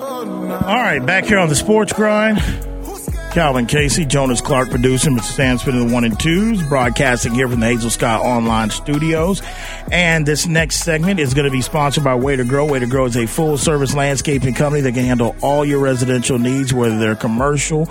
All 0.00 0.76
right, 0.76 1.04
back 1.04 1.24
here 1.24 1.38
on 1.38 1.48
the 1.48 1.54
Sports 1.54 1.92
Grind. 1.92 2.38
Calvin 3.32 3.66
Casey, 3.66 4.04
Jonas 4.04 4.40
Clark 4.40 4.70
producing, 4.70 5.16
Mr. 5.16 5.22
Sam 5.22 5.58
spinning 5.58 5.86
the 5.86 5.94
one 5.94 6.04
and 6.04 6.18
twos, 6.18 6.62
broadcasting 6.64 7.32
here 7.32 7.48
from 7.48 7.60
the 7.60 7.66
Hazel 7.66 7.90
Sky 7.90 8.16
Online 8.16 8.70
Studios. 8.70 9.40
And 9.92 10.26
this 10.26 10.46
next 10.46 10.76
segment 10.76 11.20
is 11.20 11.32
going 11.32 11.44
to 11.44 11.50
be 11.50 11.60
sponsored 11.60 12.02
by 12.02 12.16
Way 12.16 12.34
to 12.36 12.44
Grow. 12.44 12.66
Way 12.66 12.80
to 12.80 12.86
Grow 12.86 13.04
is 13.04 13.16
a 13.16 13.26
full 13.26 13.56
service 13.56 13.94
landscaping 13.94 14.54
company 14.54 14.80
that 14.82 14.94
can 14.94 15.04
handle 15.04 15.36
all 15.42 15.64
your 15.64 15.78
residential 15.78 16.38
needs, 16.38 16.74
whether 16.74 16.98
they're 16.98 17.14
commercial 17.14 17.88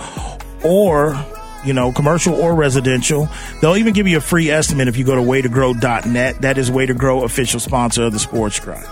or 0.63 1.15
you 1.63 1.73
know, 1.73 1.91
commercial 1.91 2.35
or 2.35 2.55
residential. 2.55 3.29
They'll 3.61 3.77
even 3.77 3.93
give 3.93 4.07
you 4.07 4.17
a 4.17 4.21
free 4.21 4.49
estimate 4.49 4.87
if 4.87 4.97
you 4.97 5.05
go 5.05 5.15
to 5.15 5.21
waytogrow.net. 5.21 6.41
That 6.41 6.57
is 6.57 6.71
Way 6.71 6.85
to 6.85 6.93
Grow, 6.93 7.23
official 7.23 7.59
sponsor 7.59 8.03
of 8.03 8.13
the 8.13 8.19
Sports 8.19 8.59
Grind. 8.59 8.85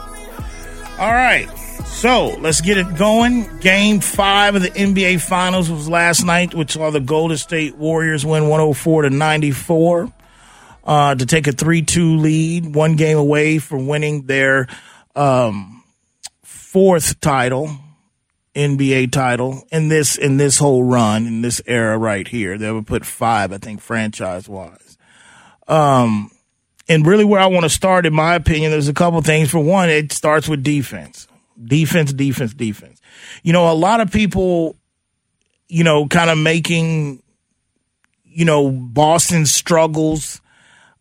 All 0.99 1.13
right. 1.13 1.47
So 1.85 2.35
let's 2.39 2.61
get 2.61 2.77
it 2.77 2.95
going. 2.95 3.57
Game 3.57 3.99
five 3.99 4.55
of 4.55 4.61
the 4.61 4.69
NBA 4.69 5.19
Finals 5.19 5.69
was 5.69 5.89
last 5.89 6.23
night, 6.23 6.53
which 6.53 6.73
saw 6.73 6.89
the 6.89 6.99
Golden 6.99 7.37
State 7.37 7.75
Warriors 7.75 8.25
win 8.25 8.47
104 8.47 9.01
to 9.01 9.09
94 9.09 10.13
uh, 10.83 11.15
to 11.15 11.25
take 11.25 11.47
a 11.47 11.51
3 11.51 11.81
2 11.81 12.17
lead, 12.17 12.75
one 12.75 12.95
game 12.95 13.17
away 13.17 13.57
from 13.57 13.87
winning 13.87 14.27
their 14.27 14.67
um, 15.15 15.83
fourth 16.43 17.19
title. 17.19 17.75
NBA 18.55 19.11
title 19.11 19.67
in 19.71 19.87
this 19.87 20.17
in 20.17 20.37
this 20.37 20.57
whole 20.57 20.83
run 20.83 21.27
in 21.27 21.43
this 21.43 21.61
era 21.67 21.95
right 21.95 22.27
here. 22.27 22.57
They 22.57 22.71
would 22.71 22.87
put 22.87 23.05
five, 23.05 23.53
I 23.53 23.59
think, 23.59 23.81
franchise 23.81 24.49
wise. 24.49 24.97
Um, 25.67 26.31
and 26.89 27.05
really, 27.05 27.23
where 27.23 27.39
I 27.39 27.45
want 27.47 27.65
to 27.65 27.69
start, 27.69 28.07
in 28.07 28.15
my 28.15 28.33
opinion, 28.33 28.71
there's 28.71 28.87
a 28.87 28.93
couple 28.93 29.21
things. 29.21 29.51
For 29.51 29.59
one, 29.59 29.91
it 29.91 30.11
starts 30.11 30.49
with 30.49 30.63
defense 30.63 31.26
defense, 31.63 32.13
defense, 32.13 32.53
defense. 32.53 33.01
You 33.43 33.53
know, 33.53 33.71
a 33.71 33.73
lot 33.73 34.01
of 34.01 34.11
people, 34.11 34.75
you 35.67 35.83
know, 35.83 36.07
kind 36.07 36.29
of 36.29 36.37
making, 36.37 37.21
you 38.23 38.45
know, 38.45 38.71
Boston's 38.71 39.51
struggles 39.51 40.41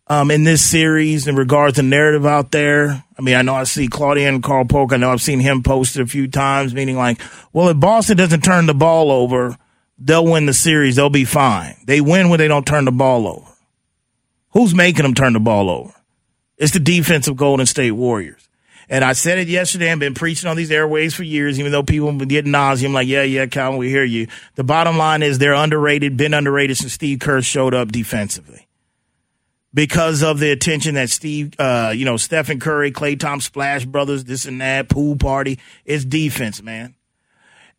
um, 0.07 0.31
in 0.31 0.43
this 0.43 0.65
series 0.65 1.27
in 1.27 1.35
regards 1.35 1.75
to 1.75 1.83
narrative 1.83 2.25
out 2.25 2.51
there. 2.51 3.03
I 3.17 3.21
mean, 3.21 3.35
I 3.35 3.41
know 3.41 3.55
I 3.55 3.63
see 3.65 3.87
Claudia 3.87 4.29
and 4.29 4.41
Carl 4.43 4.65
Polk. 4.65 4.93
I 4.93 4.97
know 4.97 5.11
I've 5.11 5.21
seen 5.21 5.39
him 5.39 5.63
posted 5.63 6.01
a 6.01 6.07
few 6.07 6.27
times, 6.27 6.73
meaning 6.73 6.97
like, 6.97 7.19
well, 7.53 7.69
if 7.69 7.79
Boston 7.79 8.17
doesn't 8.17 8.43
turn 8.43 8.65
the 8.65 8.73
ball 8.73 9.11
over, 9.11 9.57
they'll 9.97 10.25
win 10.25 10.45
the 10.45 10.53
series. 10.53 10.95
They'll 10.95 11.09
be 11.09 11.25
fine. 11.25 11.75
They 11.85 12.01
win 12.01 12.29
when 12.29 12.39
they 12.39 12.47
don't 12.47 12.65
turn 12.65 12.85
the 12.85 12.91
ball 12.91 13.27
over. 13.27 13.51
Who's 14.51 14.73
making 14.73 15.03
them 15.03 15.13
turn 15.13 15.33
the 15.33 15.39
ball 15.39 15.69
over? 15.69 15.93
It's 16.57 16.73
the 16.73 16.79
defensive 16.79 17.35
Golden 17.35 17.65
State 17.65 17.91
Warriors. 17.91 18.46
And 18.89 19.03
I 19.03 19.13
said 19.13 19.37
it 19.37 19.49
yesterday. 19.49 19.91
I've 19.91 19.99
been 19.99 20.13
preaching 20.13 20.49
on 20.49 20.55
these 20.55 20.71
airways 20.71 21.13
for 21.13 21.23
years, 21.23 21.59
even 21.59 21.73
though 21.73 21.83
people 21.83 22.13
getting 22.13 22.53
nauseum. 22.53 22.93
Like, 22.93 23.07
yeah, 23.07 23.23
yeah, 23.23 23.45
Calvin, 23.45 23.77
we 23.77 23.89
hear 23.89 24.03
you. 24.05 24.27
The 24.55 24.63
bottom 24.63 24.97
line 24.97 25.23
is 25.23 25.39
they're 25.39 25.53
underrated, 25.53 26.15
been 26.15 26.33
underrated 26.33 26.77
since 26.77 26.93
Steve 26.93 27.19
Kerr 27.19 27.41
showed 27.41 27.73
up 27.73 27.91
defensively. 27.91 28.65
because 29.73 30.23
of 30.23 30.39
the 30.39 30.49
attention 30.51 30.95
that 30.95 31.09
Steve, 31.09 31.53
uh, 31.59 31.93
you 31.95 32.03
know, 32.05 32.17
Stephen 32.17 32.59
Curry, 32.59 32.91
Klay 32.91 33.19
Thompson, 33.19 33.47
Splash 33.47 33.85
Brothers, 33.85 34.23
this 34.23 34.45
and 34.45 34.59
that, 34.59 34.89
pool 34.89 35.15
party. 35.15 35.59
It's 35.85 36.03
defense, 36.03 36.63
man. 36.63 36.95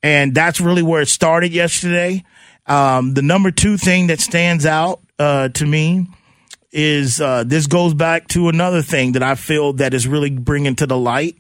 And 0.00 0.32
that's 0.32 0.60
really 0.60 0.82
where 0.82 1.02
it 1.02 1.08
started 1.08 1.52
yesterday. 1.52 2.22
Um, 2.66 3.14
the 3.14 3.22
number 3.22 3.50
two 3.50 3.76
thing 3.76 4.08
that 4.08 4.20
stands 4.20 4.64
out 4.64 5.00
uh, 5.18 5.48
to 5.48 5.66
me 5.66 6.06
is 6.72 7.20
uh, 7.20 7.44
this 7.44 7.66
goes 7.66 7.94
back 7.94 8.28
to 8.28 8.48
another 8.48 8.82
thing 8.82 9.12
that 9.12 9.22
I 9.22 9.34
feel 9.34 9.72
that 9.74 9.94
is 9.94 10.06
really 10.06 10.30
bringing 10.30 10.76
to 10.76 10.86
the 10.86 10.98
light 10.98 11.36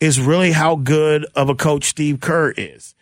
is 0.00 0.20
really 0.20 0.52
how 0.52 0.76
good 0.76 1.24
of 1.34 1.48
a 1.48 1.54
coach 1.54 1.84
Steve 1.84 2.20
Kerr 2.20 2.50
is. 2.50 2.94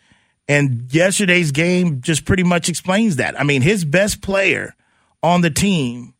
And 0.47 0.87
yesterday's 0.93 1.51
game 1.51 2.01
just 2.01 2.25
pretty 2.25 2.43
much 2.43 2.69
explains 2.69 3.15
that. 3.15 3.39
I 3.39 3.43
mean, 3.43 3.61
his 3.61 3.85
best 3.85 4.21
player 4.21 4.75
on 5.21 5.41
the 5.41 5.49
team 5.49 6.13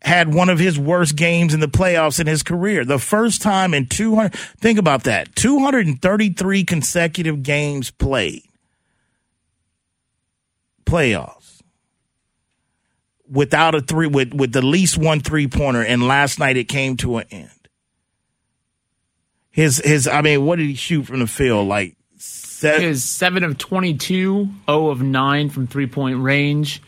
had 0.00 0.32
one 0.32 0.48
of 0.48 0.58
his 0.58 0.78
worst 0.78 1.16
games 1.16 1.54
in 1.54 1.60
the 1.60 1.68
playoffs 1.68 2.20
in 2.20 2.26
his 2.26 2.42
career. 2.42 2.84
The 2.84 2.98
first 2.98 3.42
time 3.42 3.74
in 3.74 3.86
200, 3.86 4.32
think 4.32 4.78
about 4.78 5.04
that, 5.04 5.34
233 5.34 6.64
consecutive 6.64 7.42
games 7.42 7.90
played. 7.90 8.44
Playoffs. 10.84 11.37
Without 13.30 13.74
a 13.74 13.80
three, 13.80 14.06
with, 14.06 14.32
with 14.32 14.52
the 14.52 14.62
least 14.62 14.96
one 14.98 15.20
three 15.20 15.46
pointer, 15.46 15.82
and 15.82 16.06
last 16.06 16.38
night 16.38 16.56
it 16.56 16.64
came 16.64 16.96
to 16.98 17.18
an 17.18 17.26
end. 17.30 17.50
His, 19.50 19.78
his, 19.84 20.06
I 20.06 20.22
mean, 20.22 20.44
what 20.44 20.56
did 20.56 20.66
he 20.66 20.74
shoot 20.74 21.04
from 21.04 21.20
the 21.20 21.26
field? 21.26 21.68
Like, 21.68 21.96
seven? 22.58 22.82
His 22.82 23.04
7 23.04 23.44
of 23.44 23.58
22, 23.58 24.48
0 24.66 24.88
of 24.88 25.02
9 25.02 25.50
from 25.50 25.66
three 25.66 25.86
point 25.86 26.22
range, 26.22 26.82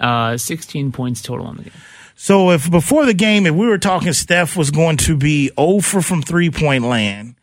uh, 0.00 0.36
16 0.36 0.92
points 0.92 1.22
total 1.22 1.46
on 1.46 1.56
the 1.56 1.62
game. 1.64 1.72
So 2.14 2.50
if 2.50 2.70
before 2.70 3.04
the 3.04 3.14
game, 3.14 3.46
if 3.46 3.54
we 3.54 3.66
were 3.66 3.78
talking 3.78 4.12
Steph 4.14 4.56
was 4.56 4.70
going 4.70 4.96
to 4.98 5.16
be 5.16 5.50
over 5.56 6.00
from 6.00 6.22
three 6.22 6.50
point 6.50 6.84
land, 6.84 7.34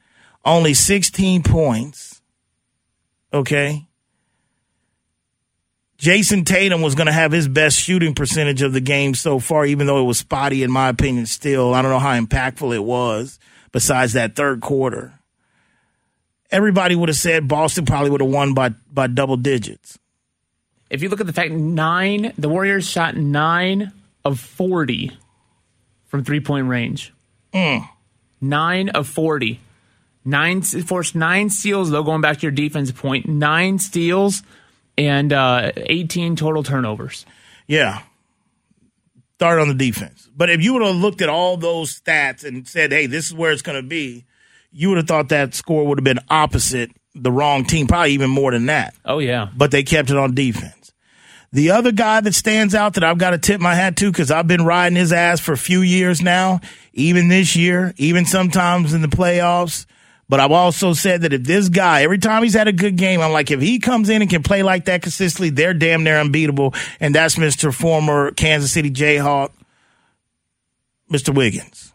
only 0.44 0.74
16 0.74 1.44
points, 1.44 2.22
okay? 3.32 3.86
Jayson 6.04 6.46
Tatum 6.46 6.82
was 6.82 6.96
going 6.96 7.08
to 7.08 7.14
have 7.14 7.32
his 7.32 7.48
best 7.48 7.80
shooting 7.80 8.14
percentage 8.14 8.62
of 8.62 8.74
the 8.74 8.82
game 8.82 9.16
so 9.16 9.40
far, 9.40 9.66
even 9.66 9.88
though 9.88 10.02
it 10.02 10.06
was 10.06 10.18
spotty 10.18 10.62
in 10.62 10.70
my 10.70 10.90
opinion 10.90 11.26
still. 11.26 11.74
I 11.74 11.82
don't 11.82 11.92
know 11.92 12.00
how 12.00 12.20
impactful 12.20 12.76
it 12.76 12.84
was 12.84 13.40
besides 13.72 14.12
that 14.12 14.36
third 14.36 14.60
quarter. 14.60 15.14
Everybody 16.52 16.96
would 16.96 17.08
have 17.08 17.16
said 17.16 17.48
Boston 17.48 17.86
probably 17.86 18.10
would 18.10 18.20
have 18.20 18.30
won 18.30 18.54
by, 18.54 18.72
by 18.92 19.08
double 19.08 19.38
digits. 19.38 19.98
If 20.90 21.02
you 21.04 21.08
look 21.08 21.22
at 21.22 21.26
the 21.26 21.32
fact 21.32 21.54
nine, 21.54 22.34
the 22.38 22.50
Warriors 22.50 22.86
shot 22.86 23.16
nine 23.16 23.94
of 24.26 24.42
40 24.42 25.10
from 26.08 26.26
three 26.26 26.42
point 26.42 26.68
range. 26.68 27.14
Mm. 27.54 27.88
Nine 28.42 28.90
of 28.90 29.08
40. 29.08 29.62
Nine 30.26 30.64
forced 30.64 31.16
nine 31.16 31.50
steals, 31.50 31.92
though, 31.92 32.04
going 32.04 32.20
back 32.20 32.40
to 32.40 32.42
your 32.42 32.52
defense 32.52 32.92
point, 32.92 33.26
nine 33.26 33.80
steals 33.80 34.44
and 34.98 35.34
uh, 35.34 35.72
18 35.76 36.36
total 36.36 36.64
turnovers. 36.64 37.26
Yeah. 37.68 38.02
Start 39.36 39.60
on 39.60 39.68
the 39.68 39.74
defense. 39.74 40.30
But 40.36 40.50
if 40.50 40.62
you 40.62 40.74
would 40.74 40.84
have 40.84 40.96
looked 40.96 41.22
at 41.22 41.30
all 41.30 41.58
those 41.58 42.00
stats 42.00 42.44
and 42.44 42.68
said, 42.68 42.92
hey, 42.92 43.08
this 43.08 43.26
is 43.26 43.34
where 43.34 43.52
it's 43.52 43.62
going 43.62 43.82
to 43.82 43.88
be, 43.88 44.26
you 44.72 44.90
would 44.90 44.98
have 44.98 45.08
thought 45.08 45.30
that 45.30 45.54
score 45.54 45.86
would 45.86 46.00
have 46.00 46.04
been 46.04 46.20
opposite 46.30 46.92
the 47.16 47.32
wrong 47.32 47.64
team, 47.64 47.88
probably 47.88 48.12
even 48.12 48.30
more 48.30 48.52
than 48.52 48.66
that. 48.68 48.96
Oh, 49.06 49.20
yeah. 49.20 49.50
But 49.56 49.72
they 49.72 49.84
kept 49.84 50.10
it 50.10 50.18
on 50.18 50.34
defense. 50.34 50.94
The 51.52 51.70
other 51.70 51.92
guy 51.92 52.20
that 52.22 52.34
stands 52.34 52.74
out 52.74 52.96
that 52.96 53.04
I've 53.04 53.20
got 53.20 53.32
to 53.32 53.38
tip 53.38 53.62
my 53.62 53.76
hat 53.76 53.96
to 53.98 54.12
because 54.12 54.32
I've 54.32 54.48
been 54.48 54.66
riding 54.66 54.96
his 54.96 55.14
ass 55.14 55.40
for 55.40 55.54
a 55.54 55.58
few 55.58 55.82
years 55.82 56.20
now, 56.20 56.62
even 56.94 57.28
this 57.28 57.56
year, 57.56 57.94
even 57.98 58.26
sometimes 58.26 58.94
in 58.94 59.04
the 59.04 59.08
playoffs. 59.08 59.86
But 60.34 60.40
I've 60.40 60.52
also 60.52 60.94
said 60.94 61.22
that 61.22 61.32
if 61.32 61.44
this 61.44 61.70
guy, 61.70 62.02
every 62.02 62.18
time 62.18 62.42
he's 62.42 62.56
had 62.56 62.68
a 62.68 62.74
good 62.74 62.96
game, 62.96 63.22
I'm 63.22 63.32
like, 63.32 63.52
if 63.52 63.62
he 63.62 63.78
comes 63.78 64.10
in 64.10 64.24
and 64.24 64.32
can 64.32 64.42
play 64.42 64.64
like 64.64 64.86
that 64.86 65.04
consistently, 65.04 65.52
they're 65.52 65.76
damn 65.76 66.04
near 66.04 66.20
unbeatable. 66.20 66.74
And 67.00 67.14
that's 67.14 67.36
Mr. 67.36 67.72
former 67.72 68.32
Kansas 68.32 68.72
City 68.72 68.90
Jayhawk, 68.90 69.52
Mr. 71.12 71.36
Wiggins. 71.36 71.94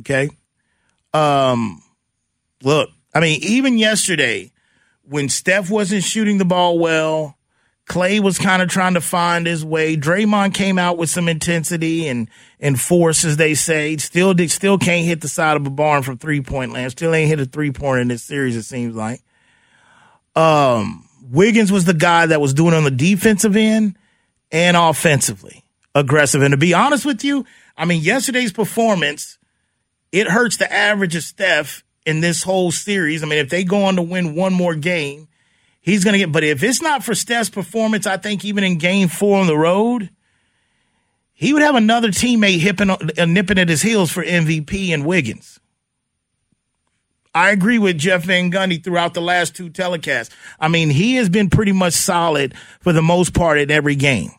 Okay. 0.00 0.28
Um, 1.12 1.84
look, 2.64 2.90
I 3.14 3.20
mean, 3.20 3.38
even 3.44 3.78
yesterday, 3.78 4.50
when 5.04 5.28
Steph 5.28 5.70
wasn't 5.70 6.02
shooting 6.02 6.38
the 6.38 6.44
ball 6.44 6.80
well, 6.80 7.38
Klay 7.86 8.20
was 8.20 8.38
kind 8.38 8.62
of 8.62 8.68
trying 8.68 8.94
to 8.94 9.00
find 9.00 9.46
his 9.46 9.64
way. 9.64 9.96
Draymond 9.96 10.54
came 10.54 10.78
out 10.78 10.96
with 10.96 11.10
some 11.10 11.28
intensity 11.28 12.08
and, 12.08 12.30
and 12.58 12.80
force, 12.80 13.24
as 13.24 13.36
they 13.36 13.54
say. 13.54 13.96
Still, 13.98 14.34
still 14.48 14.78
can't 14.78 15.06
hit 15.06 15.20
the 15.20 15.28
side 15.28 15.56
of 15.56 15.66
a 15.66 15.70
barn 15.70 16.02
from 16.02 16.16
three 16.16 16.40
point 16.40 16.72
land. 16.72 16.92
Still 16.92 17.14
ain't 17.14 17.28
hit 17.28 17.40
a 17.40 17.44
three 17.44 17.72
pointer 17.72 18.00
in 18.00 18.08
this 18.08 18.22
series, 18.22 18.56
it 18.56 18.62
seems 18.62 18.96
like. 18.96 19.22
Um, 20.34 21.08
Wiggins 21.30 21.70
was 21.70 21.84
the 21.84 21.94
guy 21.94 22.26
that 22.26 22.40
was 22.40 22.54
doing 22.54 22.74
on 22.74 22.84
the 22.84 22.90
defensive 22.90 23.56
end 23.56 23.96
and 24.50 24.76
offensively 24.76 25.64
aggressive. 25.94 26.42
And 26.42 26.52
to 26.52 26.58
be 26.58 26.74
honest 26.74 27.04
with 27.04 27.22
you, 27.22 27.44
I 27.76 27.84
mean, 27.84 28.02
yesterday's 28.02 28.52
performance, 28.52 29.38
it 30.10 30.26
hurts 30.26 30.56
the 30.56 30.72
average 30.72 31.16
of 31.16 31.22
Steph 31.22 31.84
in 32.06 32.20
this 32.20 32.42
whole 32.42 32.70
series. 32.70 33.22
I 33.22 33.26
mean, 33.26 33.38
if 33.38 33.50
they 33.50 33.64
go 33.64 33.84
on 33.84 33.96
to 33.96 34.02
win 34.02 34.34
one 34.34 34.52
more 34.52 34.74
game, 34.74 35.28
He's 35.84 36.02
going 36.02 36.14
to 36.14 36.18
get, 36.18 36.32
but 36.32 36.42
if 36.42 36.62
it's 36.62 36.80
not 36.80 37.04
for 37.04 37.14
Steph's 37.14 37.50
performance, 37.50 38.06
I 38.06 38.16
think 38.16 38.42
even 38.42 38.64
in 38.64 38.78
game 38.78 39.06
four 39.08 39.38
on 39.38 39.46
the 39.46 39.56
road, 39.56 40.08
he 41.34 41.52
would 41.52 41.60
have 41.60 41.74
another 41.74 42.08
teammate 42.08 42.60
hipping, 42.60 42.88
uh, 42.88 43.26
nipping 43.26 43.58
at 43.58 43.68
his 43.68 43.82
heels 43.82 44.10
for 44.10 44.24
MVP 44.24 44.94
and 44.94 45.04
Wiggins. 45.04 45.60
I 47.34 47.50
agree 47.50 47.78
with 47.78 47.98
Jeff 47.98 48.24
Van 48.24 48.50
Gundy 48.50 48.82
throughout 48.82 49.12
the 49.12 49.20
last 49.20 49.54
two 49.56 49.68
telecasts. 49.68 50.30
I 50.58 50.68
mean, 50.68 50.88
he 50.88 51.16
has 51.16 51.28
been 51.28 51.50
pretty 51.50 51.72
much 51.72 51.92
solid 51.92 52.54
for 52.80 52.94
the 52.94 53.02
most 53.02 53.34
part 53.34 53.58
in 53.58 53.70
every 53.70 53.94
game. 53.94 54.30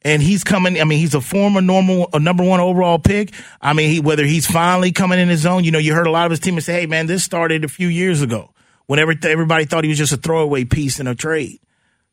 And 0.00 0.22
he's 0.22 0.42
coming. 0.42 0.80
I 0.80 0.84
mean, 0.84 1.00
he's 1.00 1.14
a 1.14 1.20
former 1.20 1.60
normal, 1.60 2.08
a 2.14 2.18
number 2.18 2.44
one 2.44 2.60
overall 2.60 2.98
pick. 2.98 3.34
I 3.60 3.74
mean, 3.74 3.90
he, 3.90 4.00
whether 4.00 4.24
he's 4.24 4.46
finally 4.46 4.90
coming 4.90 5.18
in 5.18 5.28
his 5.28 5.44
own, 5.44 5.64
you 5.64 5.70
know, 5.70 5.78
you 5.78 5.92
heard 5.92 6.06
a 6.06 6.10
lot 6.10 6.24
of 6.24 6.30
his 6.30 6.40
teammates 6.40 6.64
say, 6.64 6.80
"Hey, 6.80 6.86
man, 6.86 7.06
this 7.06 7.22
started 7.22 7.62
a 7.62 7.68
few 7.68 7.88
years 7.88 8.22
ago." 8.22 8.51
Whenever 8.92 9.14
everybody 9.24 9.64
thought 9.64 9.84
he 9.84 9.88
was 9.88 9.96
just 9.96 10.12
a 10.12 10.18
throwaway 10.18 10.66
piece 10.66 11.00
in 11.00 11.06
a 11.06 11.14
trade. 11.14 11.60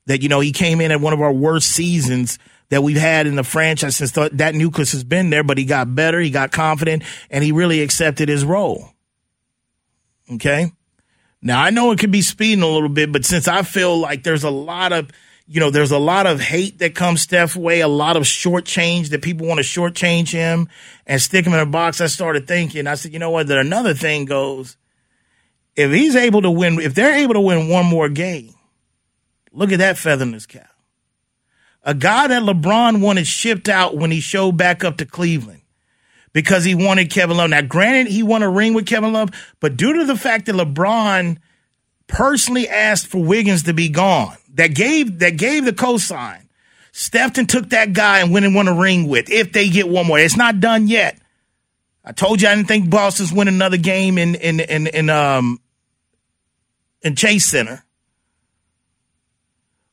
That, 0.06 0.24
you 0.24 0.30
know, 0.30 0.39
he 0.39 0.54
came 0.54 0.80
in 0.80 0.94
at 0.94 1.02
one 1.02 1.12
of 1.12 1.20
our 1.20 1.34
worst 1.34 1.70
seasons 1.70 2.39
that 2.70 2.84
we've 2.84 2.96
had 2.96 3.28
in 3.28 3.36
the 3.36 3.44
franchise 3.44 3.98
since 3.98 4.13
th- 4.13 4.32
that 4.36 4.56
nucleus 4.56 4.94
has 4.94 5.04
been 5.04 5.30
there, 5.30 5.44
but 5.44 5.58
he 5.58 5.65
got 5.65 5.94
better, 5.94 6.22
he 6.22 6.30
got 6.30 6.54
confident, 6.54 7.04
and 7.30 7.44
he 7.44 7.52
really 7.52 7.82
accepted 7.82 8.30
his 8.30 8.46
role. 8.46 8.92
Okay? 10.32 10.72
Now, 11.42 11.62
I 11.62 11.70
know 11.70 11.92
it 11.92 12.00
could 12.00 12.12
be 12.12 12.22
speeding 12.22 12.63
a 12.63 12.68
little 12.68 12.88
bit, 12.88 13.12
but 13.12 13.26
since 13.26 13.50
I 13.50 13.63
feel 13.63 13.98
like 13.98 14.24
there's 14.24 14.46
a 14.46 14.50
lot 14.50 14.94
of, 14.94 15.10
you 15.48 15.60
know, 15.60 15.72
there's 15.72 15.92
a 15.92 16.00
lot 16.00 16.28
of 16.28 16.39
hate 16.39 16.80
that 16.80 16.96
comes 16.96 17.20
Steph 17.20 17.58
way, 17.58 17.82
a 17.82 17.89
lot 17.89 18.15
of 18.15 18.26
short 18.26 18.63
change 18.63 19.10
that 19.10 19.22
people 19.22 19.48
want 19.48 19.58
to 19.58 19.65
shortchange 19.65 20.32
him 20.32 20.70
and 21.06 21.22
stick 21.22 21.46
him 21.46 21.52
in 21.52 21.60
a 21.60 21.65
box. 21.65 22.00
I 22.00 22.08
started 22.08 22.48
thinking, 22.48 22.88
I 22.88 22.96
said, 22.96 23.12
you 23.12 23.20
know 23.20 23.32
what? 23.32 23.48
That 23.48 23.58
another 23.58 23.94
thing 23.94 24.24
goes 24.24 24.78
if 25.80 25.92
he's 25.94 26.18
able 26.18 26.42
to 26.42 26.52
win, 26.52 26.78
if 26.82 26.94
they're 26.94 27.20
able 27.20 27.36
to 27.36 27.39
win 27.39 27.70
one 27.70 27.86
more 27.86 28.10
game, 28.10 28.54
look 29.54 29.72
at 29.72 29.80
that 29.80 29.98
feather 29.98 30.24
in 30.24 30.34
his 30.34 30.46
cap. 30.46 30.70
A 31.84 31.94
guy 31.94 32.28
that 32.28 32.44
LeBron 32.44 33.00
wanted 33.00 33.26
shipped 33.26 33.70
out 33.70 33.96
when 33.96 34.12
he 34.12 34.20
showed 34.20 34.58
back 34.58 34.84
up 34.84 34.98
to 34.98 35.06
Cleveland 35.06 35.62
because 36.34 36.65
he 36.65 36.76
wanted 36.76 37.10
Kevin 37.10 37.38
Love. 37.38 37.52
Now, 37.52 37.62
granted, 37.62 38.12
he 38.12 38.24
won 38.24 38.44
a 38.44 38.50
ring 38.50 38.74
with 38.74 38.88
Kevin 38.88 39.13
Love, 39.13 39.30
but 39.62 39.78
due 39.78 39.94
to 39.94 40.04
the 40.04 40.18
fact 40.18 40.48
that 40.48 40.56
LeBron 40.56 41.38
personally 42.08 42.68
asked 42.68 43.08
for 43.08 43.24
Wiggins 43.24 43.63
to 43.63 43.74
be 43.74 43.88
gone, 43.88 44.36
that 44.56 44.76
gave 44.76 45.20
that 45.20 45.38
gave 45.38 45.63
the 45.63 45.72
cosign. 45.72 46.42
Stephen 46.92 47.46
took 47.46 47.70
that 47.70 47.94
guy 47.94 48.20
and 48.20 48.34
went 48.34 48.46
and 48.46 48.54
won 48.54 48.68
a 48.68 48.74
ring 48.74 49.08
with. 49.08 49.30
If 49.30 49.54
they 49.54 49.70
get 49.70 49.88
one 49.88 50.08
more, 50.08 50.20
it's 50.20 50.36
not 50.36 50.60
done 50.60 50.89
yet. 50.89 51.18
I 52.04 52.12
told 52.12 52.42
you 52.42 52.50
I 52.50 52.56
didn't 52.56 52.68
think 52.68 52.89
Boston's 52.89 53.32
win 53.32 53.48
another 53.48 53.78
game 53.78 54.18
in 54.18 54.36
in 54.36 54.60
in, 54.60 54.88
in 54.88 55.10
um 55.10 55.62
in 57.02 57.16
Chase 57.16 57.46
Center. 57.46 57.84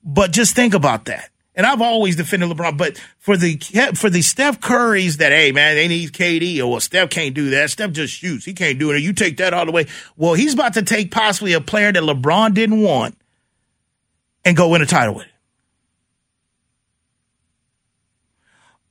But 0.03 0.33
just 0.33 0.55
think 0.55 0.75
about 0.75 1.07
that. 1.07 1.31
And 1.57 1.65
I've 1.65 1.81
always 1.81 2.17
defended 2.17 2.51
LeBron, 2.51 2.77
but 2.77 2.99
for 3.19 3.37
the 3.37 3.57
for 3.95 4.11
the 4.11 4.21
Steph 4.21 4.61
Currys 4.61 5.17
that 5.17 5.33
hey 5.33 5.53
man 5.53 5.75
they 5.75 5.89
need 5.89 6.13
KD 6.13 6.61
or 6.61 6.71
well 6.71 6.81
Steph 6.81 7.09
can't 7.09 7.35
do 7.35 7.51
that. 7.51 7.71
Steph 7.71 7.93
just 7.93 8.13
shoots. 8.13 8.45
He 8.45 8.53
can't 8.53 8.79
do 8.79 8.91
it. 8.91 9.03
You 9.03 9.15
take 9.15 9.39
that 9.39 9.55
all 9.55 9.65
the 9.65 9.73
way. 9.73 9.87
Well, 10.17 10.35
he's 10.35 10.53
about 10.53 10.75
to 10.75 10.83
take 10.83 11.11
possibly 11.11 11.55
a 11.55 11.61
player 11.63 11.91
that 11.91 12.03
LeBron 12.03 12.53
didn't 12.53 12.83
want 12.83 13.17
and 14.45 14.55
go 14.55 14.69
win 14.69 14.83
a 14.83 14.87
title 14.87 15.15
with. 15.15 15.27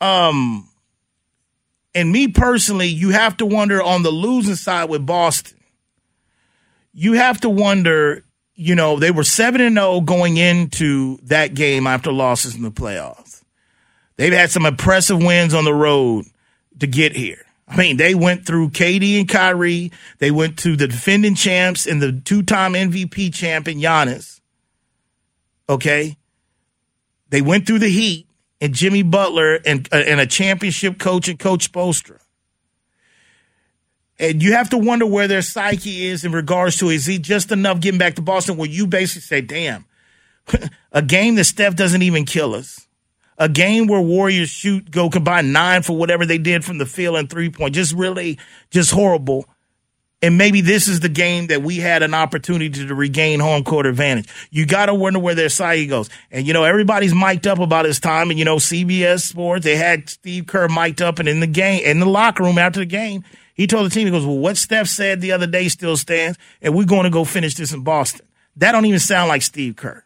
Um, 0.01 0.67
and 1.93 2.11
me 2.11 2.27
personally, 2.27 2.87
you 2.87 3.11
have 3.11 3.37
to 3.37 3.45
wonder 3.45 3.81
on 3.81 4.03
the 4.03 4.11
losing 4.11 4.55
side 4.55 4.89
with 4.89 5.05
Boston 5.05 5.57
you 6.95 7.13
have 7.13 7.41
to 7.41 7.49
wonder, 7.49 8.23
you 8.55 8.73
know, 8.73 8.97
they 8.97 9.11
were 9.11 9.25
7 9.25 9.59
and 9.59 9.75
0 9.75 10.01
going 10.01 10.37
into 10.37 11.17
that 11.23 11.53
game 11.53 11.85
after 11.85 12.11
losses 12.11 12.55
in 12.55 12.63
the 12.63 12.71
playoffs. 12.71 13.43
They've 14.15 14.31
had 14.31 14.49
some 14.49 14.65
impressive 14.65 15.21
wins 15.21 15.53
on 15.53 15.65
the 15.65 15.73
road 15.73 16.25
to 16.79 16.87
get 16.87 17.13
here. 17.13 17.45
I 17.67 17.75
mean, 17.75 17.97
they 17.97 18.15
went 18.15 18.45
through 18.45 18.69
KD 18.69 19.19
and 19.19 19.27
Kyrie. 19.27 19.91
They 20.19 20.31
went 20.31 20.57
to 20.59 20.77
the 20.77 20.87
defending 20.87 21.35
champs 21.35 21.85
and 21.85 22.01
the 22.01 22.13
two-time 22.13 22.73
MVP 22.73 23.33
champ 23.33 23.65
champion 23.65 23.79
Giannis. 23.79 24.39
Okay, 25.67 26.15
they 27.29 27.41
went 27.41 27.67
through 27.67 27.79
the 27.79 27.89
Heat 27.89 28.27
and 28.61 28.73
Jimmy 28.73 29.01
Butler 29.01 29.55
and 29.65 29.89
uh, 29.91 29.97
and 29.97 30.19
a 30.19 30.27
championship 30.27 30.99
coach 30.99 31.27
and 31.27 31.39
Coach 31.39 31.71
Spoelstra. 31.71 32.19
And 34.17 34.41
you 34.41 34.53
have 34.53 34.69
to 34.69 34.77
wonder 34.77 35.05
where 35.05 35.27
their 35.27 35.41
psyche 35.41 36.05
is 36.05 36.23
in 36.23 36.31
regards 36.31 36.77
to 36.77 36.89
is 36.89 37.05
he 37.05 37.19
just 37.19 37.51
enough 37.51 37.81
getting 37.81 37.97
back 37.97 38.15
to 38.15 38.21
Boston 38.21 38.57
where 38.57 38.69
you 38.69 38.87
basically 38.87 39.21
say, 39.21 39.41
damn, 39.41 39.85
a 40.91 41.01
game 41.01 41.35
that 41.35 41.43
Steph 41.45 41.75
doesn't 41.75 42.01
even 42.01 42.25
kill 42.25 42.55
us. 42.55 42.87
A 43.37 43.49
game 43.49 43.87
where 43.87 43.99
Warriors 43.99 44.49
shoot, 44.49 44.89
go 44.89 45.09
combine 45.09 45.51
nine 45.51 45.83
for 45.83 45.97
whatever 45.97 46.25
they 46.25 46.37
did 46.37 46.63
from 46.63 46.77
the 46.77 46.85
field 46.85 47.17
and 47.17 47.29
three 47.29 47.49
point. 47.49 47.75
Just 47.75 47.93
really, 47.93 48.39
just 48.71 48.91
horrible. 48.91 49.45
And 50.21 50.37
maybe 50.37 50.61
this 50.61 50.87
is 50.87 51.01
the 51.01 51.09
game 51.09 51.47
that 51.47 51.61
we 51.61 51.77
had 51.77 52.01
an 52.01 52.13
opportunity 52.13 52.87
to 52.87 52.95
regain 52.95 53.41
home 53.41 53.63
court 53.65 53.85
advantage. 53.85 54.27
You 54.49 54.65
got 54.65 54.85
to 54.85 54.93
wonder 54.93 55.19
where 55.19 55.35
their 55.35 55.49
psyche 55.49 55.87
goes. 55.87 56.09
And, 56.31 56.47
you 56.47 56.53
know, 56.53 56.63
everybody's 56.63 57.13
mic'd 57.13 57.45
up 57.45 57.59
about 57.59 57.85
his 57.85 57.99
time. 57.99 58.29
And, 58.29 58.39
you 58.39 58.45
know, 58.45 58.55
CBS 58.55 59.21
Sports, 59.27 59.65
they 59.65 59.75
had 59.75 60.09
Steve 60.09 60.47
Kerr 60.47 60.69
mic'd 60.69 61.01
up 61.01 61.19
and 61.19 61.27
in 61.27 61.41
the 61.41 61.47
game, 61.47 61.83
in 61.83 61.99
the 61.99 62.05
locker 62.05 62.43
room 62.43 62.57
after 62.57 62.79
the 62.79 62.85
game, 62.85 63.23
he 63.55 63.67
told 63.67 63.85
the 63.85 63.89
team, 63.89 64.05
he 64.05 64.11
goes, 64.11 64.25
well, 64.25 64.37
what 64.37 64.57
Steph 64.57 64.87
said 64.87 65.21
the 65.21 65.31
other 65.31 65.47
day 65.47 65.69
still 65.69 65.95
stands, 65.95 66.37
and 66.61 66.75
we're 66.75 66.85
going 66.85 67.05
to 67.05 67.09
go 67.09 67.23
finish 67.23 67.55
this 67.55 67.71
in 67.71 67.81
Boston. 67.81 68.25
That 68.57 68.73
don't 68.73 68.85
even 68.85 68.99
sound 68.99 69.29
like 69.29 69.41
Steve 69.41 69.77
Kerr. 69.77 70.03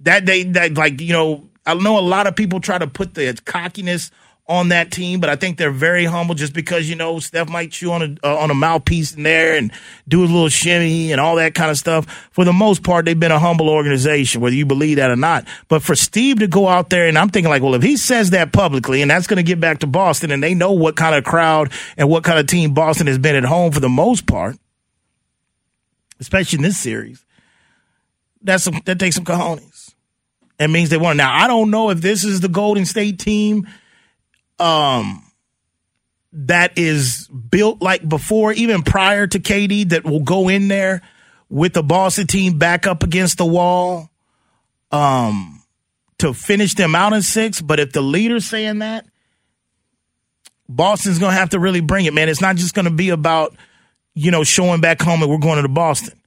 That 0.00 0.26
they, 0.26 0.42
that 0.42 0.74
like, 0.74 1.00
you 1.00 1.12
know, 1.12 1.48
I 1.64 1.74
know 1.74 1.96
a 1.96 2.00
lot 2.00 2.26
of 2.26 2.34
people 2.34 2.58
try 2.58 2.78
to 2.78 2.88
put 2.88 3.14
the 3.14 3.40
cockiness 3.44 4.10
on 4.48 4.68
that 4.68 4.90
team, 4.90 5.20
but 5.20 5.30
I 5.30 5.36
think 5.36 5.56
they're 5.56 5.70
very 5.70 6.04
humble 6.04 6.34
just 6.34 6.52
because 6.52 6.90
you 6.90 6.96
know 6.96 7.20
Steph 7.20 7.48
might 7.48 7.70
chew 7.70 7.92
on 7.92 8.02
a 8.02 8.26
uh, 8.26 8.36
on 8.36 8.50
a 8.50 8.54
mouthpiece 8.54 9.14
in 9.14 9.22
there 9.22 9.56
and 9.56 9.70
do 10.08 10.20
a 10.20 10.26
little 10.26 10.48
shimmy 10.48 11.12
and 11.12 11.20
all 11.20 11.36
that 11.36 11.54
kind 11.54 11.70
of 11.70 11.78
stuff. 11.78 12.06
For 12.32 12.44
the 12.44 12.52
most 12.52 12.82
part, 12.82 13.04
they've 13.04 13.18
been 13.18 13.32
a 13.32 13.38
humble 13.38 13.70
organization, 13.70 14.40
whether 14.40 14.56
you 14.56 14.66
believe 14.66 14.96
that 14.96 15.10
or 15.10 15.16
not. 15.16 15.46
But 15.68 15.82
for 15.82 15.94
Steve 15.94 16.40
to 16.40 16.48
go 16.48 16.66
out 16.66 16.90
there 16.90 17.06
and 17.06 17.16
I'm 17.16 17.28
thinking 17.28 17.50
like, 17.50 17.62
well, 17.62 17.74
if 17.74 17.82
he 17.82 17.96
says 17.96 18.30
that 18.30 18.52
publicly 18.52 19.00
and 19.00 19.10
that's 19.10 19.28
going 19.28 19.36
to 19.36 19.42
get 19.44 19.60
back 19.60 19.78
to 19.80 19.86
Boston 19.86 20.32
and 20.32 20.42
they 20.42 20.54
know 20.54 20.72
what 20.72 20.96
kind 20.96 21.14
of 21.14 21.24
crowd 21.24 21.72
and 21.96 22.08
what 22.08 22.24
kind 22.24 22.38
of 22.38 22.46
team 22.46 22.74
Boston 22.74 23.06
has 23.06 23.18
been 23.18 23.36
at 23.36 23.44
home 23.44 23.70
for 23.70 23.80
the 23.80 23.88
most 23.88 24.26
part, 24.26 24.56
especially 26.18 26.58
in 26.58 26.62
this 26.62 26.78
series, 26.78 27.24
that's 28.42 28.64
some, 28.64 28.80
that 28.86 28.98
takes 28.98 29.14
some 29.14 29.24
cojones. 29.24 29.94
It 30.58 30.68
means 30.68 30.90
they 30.90 30.98
want. 30.98 31.16
Now 31.16 31.32
I 31.32 31.46
don't 31.46 31.70
know 31.70 31.90
if 31.90 32.00
this 32.00 32.24
is 32.24 32.40
the 32.40 32.48
Golden 32.48 32.86
State 32.86 33.18
team 33.18 33.66
um 34.58 35.24
that 36.32 36.78
is 36.78 37.28
built 37.28 37.82
like 37.82 38.08
before, 38.08 38.52
even 38.52 38.82
prior 38.82 39.26
to 39.26 39.38
KD, 39.38 39.90
that 39.90 40.04
will 40.04 40.22
go 40.22 40.48
in 40.48 40.68
there 40.68 41.02
with 41.48 41.74
the 41.74 41.82
Boston 41.82 42.26
team 42.26 42.58
back 42.58 42.86
up 42.86 43.02
against 43.02 43.38
the 43.38 43.44
wall 43.44 44.10
um, 44.90 45.62
to 46.18 46.32
finish 46.32 46.74
them 46.74 46.94
out 46.94 47.12
in 47.12 47.22
six. 47.22 47.60
But 47.60 47.80
if 47.80 47.92
the 47.92 48.00
leader's 48.00 48.46
saying 48.46 48.78
that, 48.78 49.06
Boston's 50.68 51.18
going 51.18 51.32
to 51.32 51.38
have 51.38 51.50
to 51.50 51.60
really 51.60 51.80
bring 51.80 52.06
it, 52.06 52.14
man. 52.14 52.30
It's 52.30 52.40
not 52.40 52.56
just 52.56 52.74
going 52.74 52.86
to 52.86 52.90
be 52.90 53.10
about, 53.10 53.54
you 54.14 54.30
know, 54.30 54.42
showing 54.42 54.80
back 54.80 55.02
home 55.02 55.20
and 55.22 55.30
we're 55.30 55.38
going 55.38 55.60
to 55.60 55.68
Boston. 55.68 56.18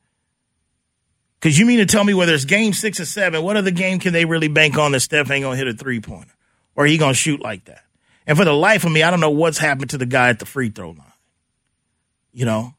Because 1.40 1.58
you 1.58 1.66
mean 1.66 1.80
to 1.80 1.86
tell 1.86 2.04
me 2.04 2.14
whether 2.14 2.34
it's 2.34 2.46
game 2.46 2.74
six 2.74 3.00
or 3.00 3.06
seven, 3.06 3.44
what 3.44 3.58
other 3.58 3.72
game 3.72 4.00
can 4.00 4.14
they 4.14 4.26
really 4.26 4.48
bank 4.48 4.78
on 4.78 4.92
that 4.92 5.00
Steph 5.00 5.32
ain't 5.32 5.44
going 5.44 5.58
to 5.58 5.66
hit 5.66 5.68
a 5.68 5.78
three 5.78 6.00
pointer 6.00 6.32
or 6.76 6.86
he 6.86 6.98
going 6.98 7.14
to 7.14 7.20
shoot 7.20 7.42
like 7.42 7.66
that? 7.66 7.85
And 8.28 8.38
for 8.38 8.46
the 8.46 8.54
life 8.54 8.86
of 8.86 8.92
me, 8.92 9.04
I 9.04 9.12
don't 9.12 9.20
know 9.20 9.30
what's 9.30 9.58
happened 9.58 9.92
to 9.92 9.98
the 9.98 10.06
guy 10.06 10.30
at 10.30 10.40
the 10.40 10.46
free 10.46 10.70
throw 10.70 10.90
line. 10.90 11.14
You 12.34 12.46
know? 12.46 12.74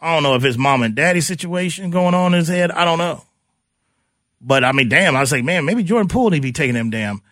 I 0.00 0.14
don't 0.14 0.22
know 0.22 0.34
if 0.34 0.42
his 0.42 0.58
mom 0.58 0.82
and 0.82 0.94
daddy 0.94 1.20
situation 1.20 1.90
going 1.90 2.14
on 2.14 2.34
in 2.34 2.38
his 2.38 2.48
head. 2.48 2.70
I 2.70 2.84
don't 2.84 2.98
know. 2.98 3.24
But 4.40 4.64
I 4.64 4.72
mean, 4.72 4.88
damn, 4.88 5.16
I 5.16 5.20
was 5.20 5.32
like, 5.32 5.44
man, 5.44 5.64
maybe 5.64 5.82
Jordan 5.82 6.08
Poole 6.08 6.30
need 6.30 6.38
to 6.38 6.42
be 6.42 6.52
taking 6.52 6.74
them 6.74 6.90
damn 6.90 7.22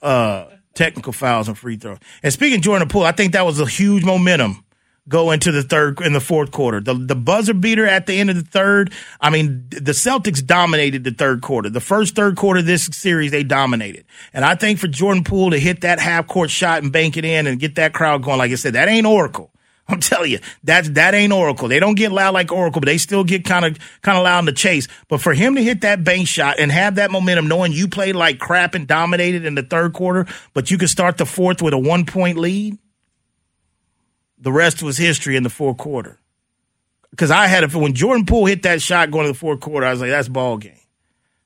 uh, 0.00 0.46
technical 0.74 1.12
fouls 1.12 1.48
and 1.48 1.58
free 1.58 1.76
throws. 1.76 1.98
And 2.22 2.32
speaking 2.32 2.60
Jordan 2.60 2.88
Poole, 2.88 3.04
I 3.04 3.12
think 3.12 3.32
that 3.32 3.44
was 3.44 3.60
a 3.60 3.66
huge 3.66 4.04
momentum 4.04 4.64
go 5.08 5.30
into 5.30 5.50
the 5.50 5.62
third 5.62 6.00
in 6.00 6.12
the 6.12 6.20
fourth 6.20 6.50
quarter. 6.50 6.80
The 6.80 6.94
the 6.94 7.14
buzzer 7.14 7.54
beater 7.54 7.86
at 7.86 8.06
the 8.06 8.18
end 8.18 8.30
of 8.30 8.36
the 8.36 8.42
third. 8.42 8.92
I 9.20 9.30
mean, 9.30 9.66
the 9.70 9.92
Celtics 9.92 10.44
dominated 10.44 11.04
the 11.04 11.10
third 11.10 11.42
quarter. 11.42 11.70
The 11.70 11.80
first 11.80 12.14
third 12.14 12.36
quarter 12.36 12.60
of 12.60 12.66
this 12.66 12.86
series, 12.86 13.30
they 13.30 13.42
dominated. 13.42 14.04
And 14.32 14.44
I 14.44 14.54
think 14.54 14.78
for 14.78 14.88
Jordan 14.88 15.24
Poole 15.24 15.50
to 15.50 15.58
hit 15.58 15.82
that 15.82 16.00
half 16.00 16.26
court 16.26 16.50
shot 16.50 16.82
and 16.82 16.92
bank 16.92 17.16
it 17.16 17.24
in 17.24 17.46
and 17.46 17.58
get 17.58 17.76
that 17.76 17.92
crowd 17.92 18.22
going, 18.22 18.38
like 18.38 18.52
I 18.52 18.56
said, 18.56 18.74
that 18.74 18.88
ain't 18.88 19.06
Oracle. 19.06 19.52
I'm 19.88 20.00
telling 20.00 20.30
you, 20.30 20.38
that's 20.62 20.88
that 20.90 21.14
ain't 21.14 21.32
Oracle. 21.32 21.68
They 21.68 21.80
don't 21.80 21.96
get 21.96 22.12
loud 22.12 22.34
like 22.34 22.52
Oracle, 22.52 22.80
but 22.80 22.86
they 22.86 22.98
still 22.98 23.24
get 23.24 23.44
kind 23.44 23.64
of 23.64 23.78
kind 24.00 24.16
of 24.16 24.24
loud 24.24 24.40
in 24.40 24.44
the 24.46 24.52
chase. 24.52 24.86
But 25.08 25.20
for 25.20 25.34
him 25.34 25.56
to 25.56 25.62
hit 25.62 25.80
that 25.80 26.04
bank 26.04 26.28
shot 26.28 26.58
and 26.58 26.70
have 26.70 26.94
that 26.94 27.10
momentum, 27.10 27.48
knowing 27.48 27.72
you 27.72 27.88
played 27.88 28.14
like 28.14 28.38
crap 28.38 28.74
and 28.74 28.86
dominated 28.86 29.44
in 29.44 29.54
the 29.54 29.62
third 29.62 29.92
quarter, 29.92 30.26
but 30.54 30.70
you 30.70 30.78
could 30.78 30.88
start 30.88 31.18
the 31.18 31.26
fourth 31.26 31.60
with 31.60 31.74
a 31.74 31.78
one 31.78 32.06
point 32.06 32.38
lead, 32.38 32.78
the 34.42 34.52
rest 34.52 34.82
was 34.82 34.98
history 34.98 35.36
in 35.36 35.44
the 35.44 35.50
fourth 35.50 35.78
quarter. 35.78 36.18
Because 37.10 37.30
I 37.30 37.46
had 37.46 37.62
it 37.62 37.74
when 37.74 37.94
Jordan 37.94 38.26
Poole 38.26 38.46
hit 38.46 38.64
that 38.64 38.82
shot 38.82 39.10
going 39.10 39.26
to 39.26 39.32
the 39.32 39.38
fourth 39.38 39.60
quarter, 39.60 39.86
I 39.86 39.90
was 39.90 40.00
like, 40.00 40.10
that's 40.10 40.28
ball 40.28 40.56
game. 40.56 40.80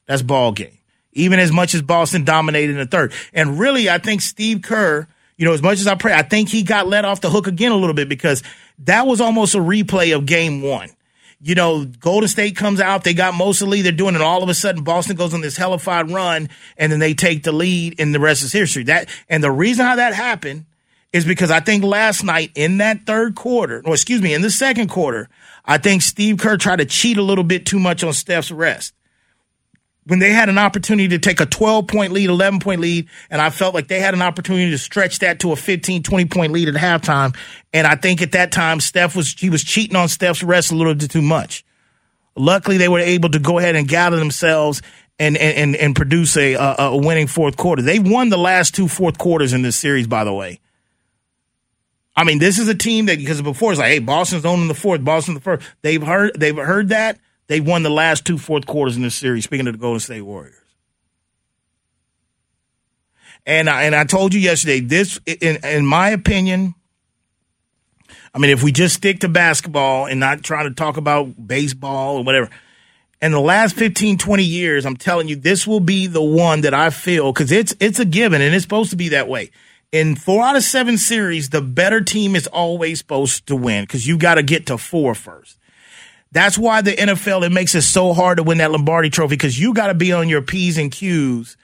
That's 0.06 0.22
ball 0.22 0.52
game. 0.52 0.78
Even 1.12 1.38
as 1.38 1.52
much 1.52 1.74
as 1.74 1.82
Boston 1.82 2.24
dominated 2.24 2.72
in 2.72 2.78
the 2.78 2.86
third. 2.86 3.12
And 3.32 3.58
really, 3.58 3.90
I 3.90 3.98
think 3.98 4.22
Steve 4.22 4.62
Kerr, 4.62 5.06
you 5.36 5.44
know, 5.44 5.52
as 5.52 5.62
much 5.62 5.80
as 5.80 5.86
I 5.86 5.94
pray, 5.94 6.14
I 6.14 6.22
think 6.22 6.48
he 6.48 6.62
got 6.62 6.86
let 6.86 7.04
off 7.04 7.20
the 7.20 7.30
hook 7.30 7.46
again 7.46 7.72
a 7.72 7.76
little 7.76 7.94
bit 7.94 8.08
because 8.08 8.42
that 8.80 9.06
was 9.06 9.20
almost 9.20 9.54
a 9.54 9.58
replay 9.58 10.14
of 10.16 10.24
game 10.24 10.62
one. 10.62 10.90
You 11.40 11.54
know, 11.54 11.84
Golden 11.84 12.28
State 12.28 12.56
comes 12.56 12.80
out, 12.80 13.04
they 13.04 13.12
got 13.12 13.34
most 13.34 13.60
of 13.60 13.66
the 13.66 13.72
lead, 13.72 13.82
they're 13.82 13.92
doing 13.92 14.14
it. 14.14 14.22
All 14.22 14.42
of 14.42 14.48
a 14.48 14.54
sudden, 14.54 14.84
Boston 14.84 15.16
goes 15.16 15.34
on 15.34 15.42
this 15.42 15.56
hellified 15.56 16.10
run, 16.10 16.48
and 16.78 16.90
then 16.90 16.98
they 16.98 17.12
take 17.12 17.42
the 17.42 17.52
lead, 17.52 18.00
and 18.00 18.14
the 18.14 18.20
rest 18.20 18.42
is 18.42 18.52
history. 18.52 18.84
That 18.84 19.10
and 19.28 19.44
the 19.44 19.50
reason 19.50 19.84
how 19.84 19.96
that 19.96 20.14
happened 20.14 20.64
is 21.16 21.24
because 21.24 21.50
I 21.50 21.60
think 21.60 21.82
last 21.82 22.22
night 22.22 22.52
in 22.54 22.78
that 22.78 23.06
third 23.06 23.34
quarter, 23.34 23.82
or 23.84 23.94
excuse 23.94 24.20
me, 24.20 24.34
in 24.34 24.42
the 24.42 24.50
second 24.50 24.88
quarter, 24.88 25.28
I 25.64 25.78
think 25.78 26.02
Steve 26.02 26.38
Kerr 26.38 26.58
tried 26.58 26.76
to 26.76 26.84
cheat 26.84 27.16
a 27.16 27.22
little 27.22 27.42
bit 27.42 27.64
too 27.66 27.78
much 27.78 28.04
on 28.04 28.12
Steph's 28.12 28.52
rest. 28.52 28.92
When 30.04 30.20
they 30.20 30.30
had 30.30 30.48
an 30.48 30.58
opportunity 30.58 31.08
to 31.08 31.18
take 31.18 31.40
a 31.40 31.46
12 31.46 31.88
point 31.88 32.12
lead, 32.12 32.28
11 32.28 32.60
point 32.60 32.80
lead, 32.80 33.08
and 33.30 33.40
I 33.40 33.50
felt 33.50 33.74
like 33.74 33.88
they 33.88 33.98
had 33.98 34.14
an 34.14 34.22
opportunity 34.22 34.70
to 34.70 34.78
stretch 34.78 35.18
that 35.20 35.40
to 35.40 35.52
a 35.52 35.56
15, 35.56 36.02
20 36.02 36.24
point 36.26 36.52
lead 36.52 36.68
at 36.68 36.74
halftime. 36.74 37.34
And 37.72 37.86
I 37.86 37.96
think 37.96 38.22
at 38.22 38.32
that 38.32 38.52
time, 38.52 38.78
Steph 38.78 39.16
was, 39.16 39.32
he 39.32 39.50
was 39.50 39.64
cheating 39.64 39.96
on 39.96 40.08
Steph's 40.08 40.44
rest 40.44 40.70
a 40.70 40.76
little 40.76 40.94
bit 40.94 41.10
too 41.10 41.22
much. 41.22 41.64
Luckily, 42.36 42.76
they 42.76 42.88
were 42.88 43.00
able 43.00 43.30
to 43.30 43.38
go 43.38 43.58
ahead 43.58 43.74
and 43.74 43.88
gather 43.88 44.18
themselves 44.18 44.82
and, 45.18 45.36
and, 45.38 45.74
and 45.74 45.96
produce 45.96 46.36
a, 46.36 46.54
a, 46.54 46.74
a 46.78 46.96
winning 46.96 47.26
fourth 47.26 47.56
quarter. 47.56 47.80
They 47.80 47.98
won 47.98 48.28
the 48.28 48.36
last 48.36 48.74
two 48.74 48.86
fourth 48.86 49.16
quarters 49.16 49.54
in 49.54 49.62
this 49.62 49.76
series, 49.76 50.06
by 50.06 50.24
the 50.24 50.34
way. 50.34 50.60
I 52.16 52.24
mean, 52.24 52.38
this 52.38 52.58
is 52.58 52.68
a 52.68 52.74
team 52.74 53.06
that 53.06 53.18
because 53.18 53.42
before 53.42 53.72
it's 53.72 53.78
like, 53.78 53.90
hey, 53.90 53.98
Boston's 53.98 54.46
owning 54.46 54.68
the 54.68 54.74
fourth, 54.74 55.04
Boston 55.04 55.34
the 55.34 55.40
first. 55.40 55.66
They've 55.82 56.02
heard 56.02 56.32
they've 56.38 56.56
heard 56.56 56.88
that. 56.88 57.18
They've 57.48 57.64
won 57.64 57.82
the 57.82 57.90
last 57.90 58.24
two 58.24 58.38
fourth 58.38 58.66
quarters 58.66 58.96
in 58.96 59.02
this 59.02 59.14
series. 59.14 59.44
Speaking 59.44 59.66
of 59.66 59.74
the 59.74 59.78
Golden 59.78 60.00
State 60.00 60.22
Warriors. 60.22 60.54
And 63.44 63.70
I, 63.70 63.84
and 63.84 63.94
I 63.94 64.02
told 64.02 64.34
you 64.34 64.40
yesterday, 64.40 64.80
this, 64.80 65.20
in, 65.24 65.64
in 65.64 65.86
my 65.86 66.10
opinion, 66.10 66.74
I 68.34 68.38
mean, 68.38 68.50
if 68.50 68.64
we 68.64 68.72
just 68.72 68.96
stick 68.96 69.20
to 69.20 69.28
basketball 69.28 70.06
and 70.06 70.18
not 70.18 70.42
try 70.42 70.64
to 70.64 70.72
talk 70.72 70.96
about 70.96 71.46
baseball 71.46 72.18
or 72.18 72.24
whatever, 72.24 72.50
in 73.22 73.30
the 73.30 73.40
last 73.40 73.76
15, 73.76 74.18
20 74.18 74.42
years, 74.42 74.84
I'm 74.84 74.96
telling 74.96 75.28
you, 75.28 75.36
this 75.36 75.64
will 75.64 75.78
be 75.78 76.08
the 76.08 76.22
one 76.22 76.62
that 76.62 76.74
I 76.74 76.90
feel 76.90 77.32
because 77.32 77.52
it's, 77.52 77.72
it's 77.78 78.00
a 78.00 78.04
given 78.04 78.42
and 78.42 78.52
it's 78.52 78.64
supposed 78.64 78.90
to 78.90 78.96
be 78.96 79.10
that 79.10 79.28
way 79.28 79.52
in 79.92 80.16
four 80.16 80.42
out 80.42 80.56
of 80.56 80.62
seven 80.62 80.98
series, 80.98 81.50
the 81.50 81.62
better 81.62 82.00
team 82.00 82.34
is 82.36 82.46
always 82.46 82.98
supposed 82.98 83.46
to 83.46 83.56
win 83.56 83.84
because 83.84 84.06
you 84.06 84.18
got 84.18 84.34
to 84.34 84.42
get 84.42 84.66
to 84.66 84.78
four 84.78 85.14
first. 85.14 85.58
That's 86.32 86.58
why 86.58 86.82
the 86.82 86.92
NFL 86.92 87.46
it 87.46 87.52
makes 87.52 87.74
it 87.74 87.82
so 87.82 88.12
hard 88.12 88.38
to 88.38 88.42
win 88.42 88.58
that 88.58 88.70
Lombardi 88.70 89.10
Trophy 89.10 89.36
because 89.36 89.58
you 89.58 89.72
got 89.72 89.86
to 89.86 89.94
be 89.94 90.12
on 90.12 90.28
your 90.28 90.42
p's 90.42 90.76
and 90.76 90.90
q's. 90.90 91.56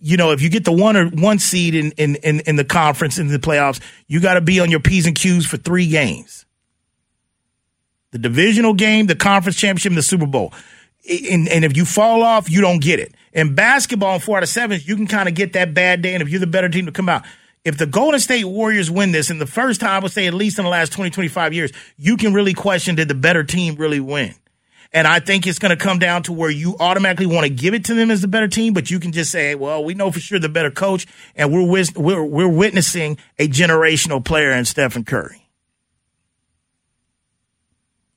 You 0.00 0.16
know, 0.16 0.30
if 0.30 0.40
you 0.40 0.48
get 0.48 0.64
the 0.64 0.72
one 0.72 0.96
or 0.96 1.08
one 1.08 1.38
seed 1.38 1.74
in 1.74 1.92
in 1.92 2.16
in, 2.16 2.40
in 2.40 2.56
the 2.56 2.64
conference 2.64 3.18
in 3.18 3.28
the 3.28 3.38
playoffs, 3.38 3.80
you 4.06 4.20
got 4.20 4.34
to 4.34 4.40
be 4.40 4.60
on 4.60 4.70
your 4.70 4.80
p's 4.80 5.06
and 5.06 5.16
q's 5.16 5.46
for 5.46 5.56
three 5.56 5.88
games: 5.88 6.46
the 8.12 8.18
divisional 8.18 8.74
game, 8.74 9.06
the 9.06 9.16
conference 9.16 9.56
championship, 9.56 9.94
the 9.94 10.02
Super 10.02 10.26
Bowl. 10.26 10.52
And, 11.30 11.48
and 11.48 11.64
if 11.64 11.74
you 11.76 11.86
fall 11.86 12.22
off, 12.22 12.50
you 12.50 12.60
don't 12.60 12.82
get 12.82 13.00
it. 13.00 13.14
In 13.32 13.54
basketball, 13.54 14.16
in 14.16 14.20
four 14.20 14.36
out 14.36 14.42
of 14.42 14.48
seven, 14.48 14.78
you 14.84 14.94
can 14.94 15.06
kind 15.06 15.26
of 15.26 15.34
get 15.34 15.54
that 15.54 15.72
bad 15.72 16.02
day, 16.02 16.12
and 16.12 16.22
if 16.22 16.28
you're 16.28 16.40
the 16.40 16.46
better 16.46 16.68
team 16.68 16.86
to 16.86 16.92
come 16.92 17.08
out 17.08 17.24
if 17.68 17.78
the 17.78 17.86
Golden 17.86 18.18
State 18.18 18.44
Warriors 18.44 18.90
win 18.90 19.12
this, 19.12 19.30
and 19.30 19.40
the 19.40 19.46
first 19.46 19.80
time 19.80 19.90
I 19.90 19.98
would 20.00 20.12
say 20.12 20.26
at 20.26 20.34
least 20.34 20.58
in 20.58 20.64
the 20.64 20.70
last 20.70 20.92
20, 20.92 21.10
25 21.10 21.52
years, 21.52 21.70
you 21.96 22.16
can 22.16 22.32
really 22.32 22.54
question 22.54 22.94
did 22.94 23.08
the 23.08 23.14
better 23.14 23.44
team 23.44 23.76
really 23.76 24.00
win? 24.00 24.34
And 24.92 25.06
I 25.06 25.20
think 25.20 25.46
it's 25.46 25.58
going 25.58 25.76
to 25.76 25.82
come 25.82 25.98
down 25.98 26.22
to 26.24 26.32
where 26.32 26.50
you 26.50 26.76
automatically 26.80 27.26
want 27.26 27.46
to 27.46 27.52
give 27.52 27.74
it 27.74 27.84
to 27.84 27.94
them 27.94 28.10
as 28.10 28.22
the 28.22 28.28
better 28.28 28.48
team, 28.48 28.72
but 28.72 28.90
you 28.90 28.98
can 28.98 29.12
just 29.12 29.30
say, 29.30 29.54
well, 29.54 29.84
we 29.84 29.92
know 29.92 30.10
for 30.10 30.18
sure 30.18 30.38
the 30.38 30.48
better 30.48 30.70
coach, 30.70 31.06
and 31.36 31.52
we're, 31.52 31.68
wis- 31.68 31.94
we're, 31.94 32.24
we're 32.24 32.48
witnessing 32.48 33.18
a 33.38 33.46
generational 33.48 34.24
player 34.24 34.50
in 34.50 34.64
Stephen 34.64 35.04
Curry. 35.04 35.46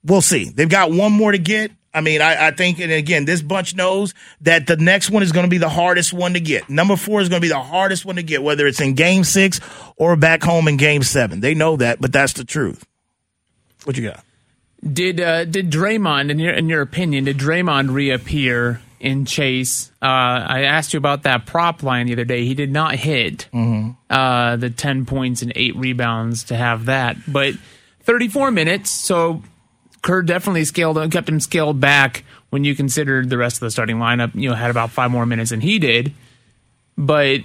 We'll 0.04 0.22
see. 0.22 0.50
They've 0.50 0.70
got 0.70 0.92
one 0.92 1.12
more 1.12 1.34
to 1.34 1.38
get. 1.38 1.72
I 1.94 2.02
mean, 2.02 2.22
I, 2.22 2.48
I, 2.48 2.52
think, 2.52 2.80
and 2.80 2.92
again, 2.92 3.26
this 3.26 3.42
bunch 3.42 3.76
knows 3.76 4.14
that 4.42 4.66
the 4.66 4.78
next 4.78 5.10
one 5.10 5.24
is 5.24 5.34
going 5.34 5.46
to 5.46 5.50
be 5.50 5.58
the 5.58 5.70
hardest 5.70 6.14
one 6.14 6.34
to 6.34 6.40
get. 6.40 6.70
Number 6.70 6.96
four 6.96 7.20
is 7.20 7.28
going 7.28 7.42
to 7.42 7.46
be 7.46 7.50
the 7.50 7.60
hardest 7.60 8.06
one 8.06 8.16
to 8.16 8.24
get, 8.24 8.42
whether 8.42 8.66
it's 8.66 8.80
in 8.80 8.94
game 8.94 9.26
six 9.26 9.60
or 9.98 10.16
back 10.16 10.42
home 10.42 10.68
in 10.68 10.78
game 10.78 11.04
seven. 11.04 11.42
They 11.42 11.54
know 11.54 11.76
that, 11.78 12.00
but 12.00 12.14
that's 12.14 12.34
the 12.34 12.46
truth. 12.46 12.86
What 13.84 13.98
you 13.98 14.08
got? 14.08 14.24
Did 14.82 15.20
uh, 15.20 15.46
did 15.46 15.70
Draymond, 15.70 16.32
in 16.32 16.40
your 16.40 16.54
in 16.54 16.68
your 16.68 16.82
opinion, 16.82 17.26
did 17.26 17.38
Draymond 17.38 17.94
reappear 17.94 18.82
in 19.00 19.26
Chase? 19.26 19.92
Uh, 20.02 20.06
I 20.06 20.64
asked 20.64 20.94
you 20.94 20.98
about 20.98 21.24
that 21.24 21.46
prop 21.46 21.84
line 21.84 22.08
the 22.08 22.14
other 22.14 22.26
day. 22.26 22.46
He 22.46 22.56
did 22.56 22.72
not 22.72 22.96
hit 22.96 23.48
mm-hmm. 23.54 23.92
uh, 24.10 24.56
the 24.56 24.72
ten 24.72 25.06
points 25.06 25.44
and 25.44 25.54
eight 25.56 25.76
rebounds 25.76 26.46
to 26.46 26.56
have 26.56 26.86
that, 26.86 27.18
but 27.28 27.54
thirty 28.02 28.28
four 28.28 28.50
minutes. 28.50 28.90
So 28.90 29.44
Kerr 30.02 30.22
definitely 30.24 30.66
scaled 30.66 31.12
kept 31.12 31.30
him 31.30 31.40
scaled 31.40 31.80
back 31.80 32.24
when 32.50 32.64
you 32.64 32.76
considered 32.76 33.30
the 33.30 33.38
rest 33.38 33.58
of 33.58 33.62
the 33.62 33.72
starting 33.72 33.98
lineup. 33.98 34.34
You 34.34 34.50
know, 34.50 34.56
had 34.56 34.72
about 34.72 34.92
five 34.92 35.12
more 35.12 35.26
minutes 35.26 35.52
than 35.52 35.62
he 35.62 35.80
did. 35.80 36.14
But 36.98 37.42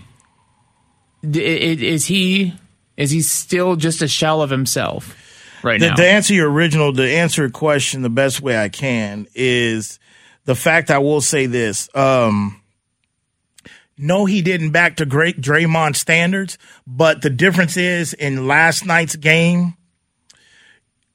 is 1.23 2.07
he 2.07 2.55
is 2.97 3.11
he 3.11 3.21
still 3.21 3.77
just 3.77 4.03
a 4.03 4.09
shell 4.09 4.43
of 4.43 4.51
himself 4.51 5.15
right 5.63 5.81
now? 5.81 5.95
To 5.95 6.07
answer 6.07 6.35
your 6.35 6.51
original, 6.51 6.93
to 6.93 7.03
answer 7.03 7.43
your 7.43 7.51
question 7.51 8.03
the 8.03 8.11
best 8.11 8.41
way 8.41 8.59
I 8.59 8.69
can 8.69 9.27
is 9.35 9.99
the 10.45 10.55
fact 10.55 10.91
I 10.91 10.99
will 10.99 11.21
say 11.21 11.47
this. 11.47 11.89
Um, 11.95 12.61
no, 13.99 14.25
he 14.25 14.43
didn't 14.43 14.71
back 14.71 14.97
to 14.97 15.07
great 15.07 15.41
Draymond 15.41 15.97
standards, 15.97 16.59
but 16.87 17.23
the 17.23 17.31
difference 17.31 17.77
is 17.77 18.13
in 18.13 18.47
last 18.47 18.85
night's 18.85 19.17
game 19.17 19.75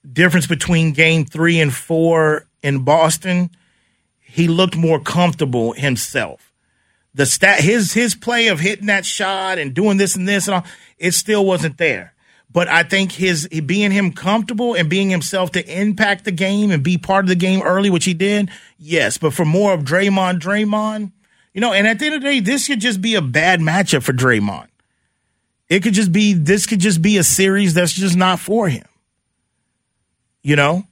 difference 0.10 0.48
between 0.48 0.94
game 0.94 1.26
three 1.26 1.60
and 1.60 1.74
four 1.74 2.46
in 2.64 2.84
Boston, 2.84 3.50
he 4.20 4.48
looked 4.48 4.76
more 4.76 5.00
comfortable 5.00 5.74
himself. 5.74 6.54
The 7.14 7.26
stat, 7.26 7.60
his 7.60 7.94
his 7.94 8.16
play 8.16 8.48
of 8.48 8.60
hitting 8.60 8.88
that 8.88 9.06
shot 9.06 9.58
and 9.58 9.74
doing 9.74 9.98
this 9.98 10.16
and 10.16 10.28
this 10.28 10.48
and 10.48 10.56
all, 10.56 10.66
it 10.98 11.14
still 11.14 11.46
wasn't 11.46 11.78
there. 11.78 12.14
But 12.50 12.68
I 12.68 12.84
think 12.84 13.14
his 13.14 13.48
being 13.48 13.92
him 13.92 14.12
comfortable 14.12 14.74
and 14.74 14.90
being 14.90 15.10
himself 15.10 15.52
to 15.54 15.80
impact 15.80 16.26
the 16.26 16.32
game 16.32 16.72
and 16.72 16.84
be 16.84 16.98
part 16.98 17.26
of 17.26 17.30
the 17.30 17.36
game 17.36 17.62
early, 17.62 17.90
which 17.90 18.06
he 18.06 18.14
did, 18.14 18.50
yes. 18.78 19.18
But 19.18 19.34
for 19.34 19.46
more 19.46 19.74
of 19.74 19.84
Draymond, 19.84 20.40
Draymond, 20.40 21.12
you 21.54 21.62
know, 21.62 21.74
and 21.74 21.88
at 21.88 22.00
the 22.00 22.06
end 22.06 22.16
of 22.16 22.22
the 22.22 22.28
day, 22.28 22.40
this 22.40 22.68
could 22.68 22.80
just 22.80 23.02
be 23.02 23.16
a 23.16 23.22
bad 23.22 23.60
matchup 23.60 24.04
for 24.04 24.14
Draymond. 24.14 24.68
It 25.70 25.84
could 25.84 25.94
just 25.94 26.12
be 26.12 26.34
this 26.34 26.66
could 26.66 26.80
just 26.80 27.02
be 27.02 27.18
a 27.18 27.24
series 27.24 27.74
that's 27.74 27.94
just 27.94 28.18
not 28.18 28.40
for 28.40 28.70
him 28.70 28.86
you 30.44 30.56
know? 30.56 30.84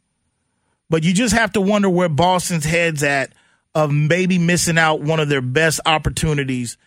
But 0.90 1.04
you 1.04 1.14
just 1.14 1.34
have 1.34 1.52
to 1.54 1.62
wonder 1.62 1.90
where 1.90 2.10
Boston's 2.10 2.66
head's 2.66 3.04
at 3.04 3.34
of 3.76 3.92
maybe 3.92 4.38
missing 4.38 4.78
out 4.78 5.02
one 5.02 5.20
of 5.20 5.30
their 5.30 5.42
best 5.42 5.80
opportunities 5.86 6.78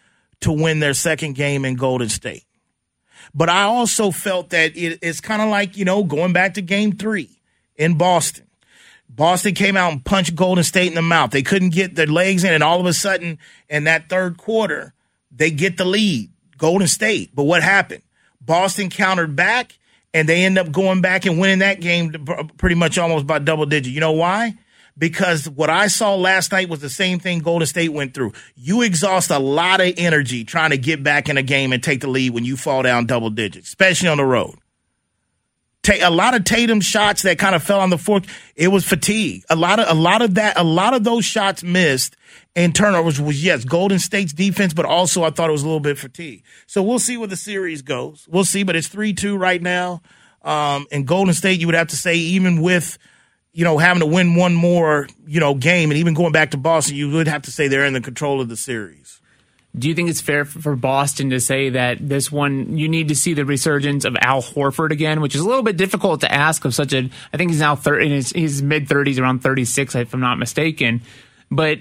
to 0.41 0.53
win 0.53 0.81
their 0.81 0.95
second 0.95 1.35
game 1.35 1.65
in 1.65 1.77
Golden 1.77 2.09
State. 2.09 2.45
But 3.35 3.49
I 3.49 3.63
also 3.63 4.11
felt 4.11 4.51
that 4.51 4.77
it, 4.77 4.99
it's 5.01 5.21
kind 5.21 5.41
of 5.41 5.49
like, 5.49 5.77
you 5.77 5.85
know, 5.85 6.03
going 6.03 6.33
back 6.33 6.55
to 6.55 6.63
game 6.63 6.93
three 6.93 7.31
in 7.77 7.97
Boston. 7.97 8.47
Boston 9.09 9.55
came 9.55 9.77
out 9.77 9.93
and 9.93 10.05
punched 10.05 10.35
Golden 10.35 10.65
State 10.65 10.89
in 10.89 10.95
the 10.95 11.03
mouth. 11.03 11.31
They 11.31 11.43
couldn't 11.43 11.71
get 11.71 11.95
their 11.95 12.07
legs 12.07 12.45
in, 12.45 12.53
and 12.53 12.63
all 12.63 12.81
of 12.81 12.87
a 12.87 12.93
sudden, 12.93 13.39
in 13.69 13.85
that 13.85 14.09
third 14.09 14.39
quarter, 14.39 14.95
they 15.31 15.51
get 15.51 15.77
the 15.77 15.85
lead, 15.85 16.31
Golden 16.57 16.89
State. 16.89 17.31
But 17.35 17.45
what 17.45 17.63
happened? 17.63 18.03
Boston 18.41 18.91
countered 18.91 19.37
back, 19.37 19.79
and 20.15 20.29
they 20.29 20.45
end 20.45 20.59
up 20.59 20.71
going 20.71 21.01
back 21.01 21.27
and 21.27 21.39
winning 21.39 21.61
that 21.61 21.81
game 21.81 22.13
pretty 22.59 22.75
much 22.75 22.99
almost 22.99 23.27
by 23.27 23.39
double 23.39 23.67
digit. 23.67 23.93
You 23.93 24.01
know 24.01 24.13
why? 24.13 24.55
Because 24.97 25.49
what 25.49 25.71
I 25.71 25.87
saw 25.87 26.15
last 26.17 26.53
night 26.53 26.69
was 26.69 26.81
the 26.81 26.91
same 26.91 27.19
thing 27.19 27.39
Golden 27.39 27.67
State 27.67 27.89
went 27.91 28.13
through. 28.13 28.33
You 28.55 28.83
exhaust 28.83 29.31
a 29.31 29.39
lot 29.39 29.81
of 29.81 29.95
energy 29.97 30.45
trying 30.45 30.71
to 30.71 30.77
get 30.77 31.03
back 31.03 31.29
in 31.31 31.39
a 31.39 31.43
game 31.43 31.73
and 31.73 31.83
take 31.83 32.03
the 32.03 32.09
lead 32.09 32.35
when 32.35 32.45
you 32.45 32.57
fall 32.57 32.83
down 32.83 33.07
double 33.07 33.31
digits, 33.31 33.69
especially 33.69 34.09
on 34.09 34.19
the 34.19 34.25
road. 34.25 34.57
A 36.01 36.11
lot 36.11 36.35
of 36.35 36.45
Tatum 36.45 36.81
shots 36.81 37.23
that 37.23 37.39
kind 37.39 37.57
of 37.57 37.63
fell 37.63 37.81
on 37.81 37.91
the 37.91 37.99
fork. 37.99 38.25
It 38.55 38.69
was 38.69 38.85
fatigue. 38.85 39.43
A 39.51 39.57
lot 39.57 39.81
of 39.81 39.89
a 39.89 39.99
lot 39.99 40.23
of 40.23 40.35
that. 40.35 40.57
A 40.57 40.63
lot 40.63 40.95
of 40.95 41.03
those 41.03 41.25
shots 41.25 41.65
missed 41.65 42.17
and 42.55 42.75
turnovers 42.75 43.21
was 43.21 43.43
yes 43.43 43.65
Golden 43.65 43.99
State's 43.99 44.33
defense, 44.33 44.75
but 44.75 44.85
also 44.85 45.25
I 45.25 45.31
thought 45.31 45.49
it 45.49 45.53
was 45.53 45.63
a 45.63 45.67
little 45.67 45.81
bit 45.81 45.99
fatigue. 45.99 46.45
So 46.67 46.83
we'll 46.83 46.99
see 46.99 47.17
where 47.17 47.29
the 47.29 47.37
series 47.37 47.83
goes. 47.83 48.27
We'll 48.31 48.45
see, 48.45 48.63
but 48.63 48.77
it's 48.77 48.89
three 48.89 49.13
two 49.13 49.37
right 49.37 49.61
now. 49.61 50.03
Um, 50.43 50.87
and 50.91 51.07
Golden 51.07 51.35
State, 51.35 51.61
you 51.61 51.67
would 51.67 51.77
have 51.77 51.89
to 51.89 51.97
say 51.97 52.17
even 52.17 52.61
with 52.61 52.99
you 53.53 53.65
know 53.65 53.79
having 53.79 54.01
to 54.01 54.07
win 54.07 54.35
one 54.35 54.55
more 54.55 55.09
you 55.27 55.41
know 55.41 55.55
game, 55.55 55.91
and 55.91 55.99
even 55.99 56.15
going 56.15 56.33
back 56.33 56.51
to 56.51 56.57
Boston, 56.57 56.97
you 56.97 57.11
would 57.11 57.29
have 57.29 57.43
to 57.43 57.53
say 57.53 57.69
they're 57.69 57.87
in 57.87 57.95
the 57.95 58.01
control 58.01 58.41
of 58.41 58.49
the 58.49 58.57
series. 58.57 59.21
Do 59.75 59.89
you 59.89 59.95
think 59.95 60.11
it's 60.11 60.21
fair 60.21 60.45
for 60.45 60.77
Boston 60.77 61.31
to 61.31 61.41
say 61.41 61.71
that 61.71 62.07
this 62.07 62.31
one 62.31 62.77
you 62.77 62.89
need 62.89 63.09
to 63.09 63.15
see 63.15 63.33
the 63.33 63.47
resurgence 63.47 64.05
of 64.05 64.15
Al 64.21 64.43
Horford 64.43 64.91
again, 64.91 65.23
which 65.23 65.35
is 65.35 65.41
a 65.41 65.47
little 65.47 65.63
bit 65.63 65.79
difficult 65.79 66.21
to 66.21 66.31
ask 66.31 66.67
of 66.67 66.75
such 66.75 66.93
a? 66.93 67.09
I 67.33 67.37
think 67.39 67.51
he's 67.51 67.61
now 67.61 67.77
thirty, 67.77 68.07
in 68.07 68.13
his, 68.13 68.33
his 68.33 68.63
mid 68.63 68.87
thirties, 68.87 69.19
around 69.19 69.39
thirty 69.39 69.65
six, 69.65 69.95
if 69.95 70.13
I'm 70.13 70.21
not 70.21 70.39
mistaken. 70.39 71.01
But 71.51 71.79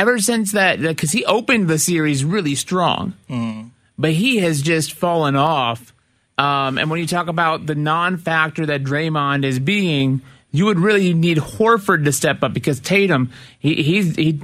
ever 0.00 0.18
since 0.18 0.52
that, 0.52 0.80
because 0.80 1.12
he 1.12 1.24
opened 1.26 1.68
the 1.68 1.78
series 1.78 2.24
really 2.24 2.54
strong, 2.54 3.12
mm. 3.28 3.70
but 3.98 4.12
he 4.12 4.38
has 4.38 4.62
just 4.62 4.94
fallen 4.94 5.36
off. 5.36 5.92
Um, 6.38 6.78
and 6.78 6.90
when 6.90 7.00
you 7.00 7.06
talk 7.06 7.28
about 7.28 7.66
the 7.66 7.74
non-factor 7.74 8.64
that 8.66 8.82
Draymond 8.82 9.44
is 9.44 9.58
being, 9.58 10.22
you 10.52 10.64
would 10.64 10.78
really 10.78 11.12
need 11.12 11.36
Horford 11.36 12.06
to 12.06 12.12
step 12.12 12.42
up 12.42 12.54
because 12.54 12.80
Tatum, 12.80 13.30
he, 13.58 13.82
he's 13.82 14.16
he. 14.16 14.40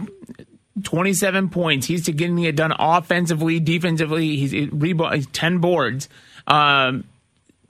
27 0.82 1.48
points. 1.48 1.86
He's 1.86 2.06
getting 2.06 2.38
it 2.40 2.54
done 2.54 2.74
offensively, 2.78 3.60
defensively. 3.60 4.36
He's, 4.36 4.50
he's 4.50 5.26
10 5.28 5.58
boards. 5.58 6.06
Um, 6.46 7.04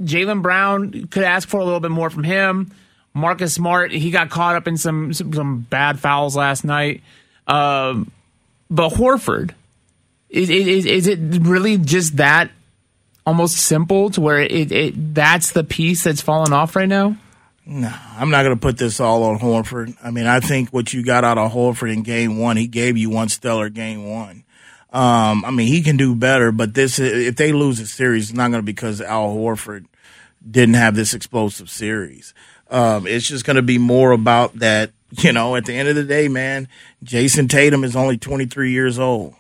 Jaylen 0.03 0.43
Brown 0.43 1.07
could 1.07 1.23
ask 1.23 1.49
for 1.49 1.61
a 1.61 1.65
little 1.65 1.79
bit 1.79 1.93
more 1.93 2.11
from 2.11 2.25
him. 2.25 2.73
Marcus 3.15 3.55
Smart, 3.55 3.93
he 3.93 4.11
got 4.11 4.29
caught 4.29 4.57
up 4.57 4.67
in 4.67 4.77
some 4.77 5.15
some, 5.15 5.33
some 5.33 5.61
bad 5.61 6.01
fouls 6.01 6.35
last 6.35 6.65
night. 6.65 7.01
Um, 7.47 8.11
but 8.71 8.91
Horford, 8.91 9.53
is, 10.29 10.51
is, 10.51 10.87
is 10.87 11.07
it 11.07 11.19
really 11.21 11.79
just 11.79 12.17
that 12.17 12.51
almost 13.25 13.57
simple 13.57 14.11
to 14.11 14.21
where 14.21 14.41
it, 14.41 14.73
it 14.73 15.15
that's 15.15 15.53
the 15.53 15.65
piece 15.65 16.05
that's 16.05 16.21
fallen 16.21 16.53
off 16.53 16.77
right 16.77 16.89
now? 16.89 17.17
No, 17.69 17.93
I'm 18.17 18.31
not 18.31 18.45
going 18.45 18.55
to 18.55 18.61
put 18.61 18.79
this 18.79 19.01
all 19.01 19.25
on 19.25 19.41
Horford. 19.41 19.97
I 20.03 20.13
mean, 20.13 20.27
I 20.27 20.39
think 20.39 20.71
what 20.71 20.93
you 20.93 21.05
got 21.05 21.25
out 21.25 21.37
of 21.37 21.53
Horford 21.53 21.93
in 21.93 22.03
game 22.03 22.39
one, 22.39 22.57
he 22.57 22.69
gave 22.69 22.97
you 22.97 23.11
one 23.11 23.29
stellar 23.29 23.69
game 23.69 24.09
one. 24.09 24.45
Um, 24.93 25.45
I 25.45 25.51
mean, 25.51 25.67
he 25.67 25.83
can 25.83 25.97
do 25.97 26.15
better, 26.15 26.53
but 26.53 26.75
this, 26.75 27.01
if 27.01 27.35
they 27.35 27.53
lose 27.53 27.81
a 27.81 27.87
series, 27.87 28.31
it's 28.31 28.37
not 28.37 28.51
going 28.51 28.61
to 28.61 28.67
be 28.67 28.73
because 28.73 29.01
Al 29.01 29.35
Horford 29.35 29.87
didn't 30.49 30.77
have 30.77 30.95
this 30.95 31.13
explosive 31.13 31.69
series. 31.69 32.35
Um, 32.71 33.07
it's 33.07 33.27
just 33.27 33.45
going 33.45 33.57
to 33.57 33.63
be 33.63 33.79
more 33.79 34.13
about 34.13 34.59
that 34.61 34.93
you 35.11 35.33
know, 35.33 35.57
at 35.57 35.65
the 35.65 35.75
end 35.75 35.89
of 35.89 35.97
the 35.97 36.05
day, 36.05 36.29
man, 36.29 36.69
Jayson 37.05 37.49
Tatum 37.49 37.85
is 37.85 37.97
only 37.97 38.17
23 38.17 38.71
years 38.71 38.99
old. 38.99 39.35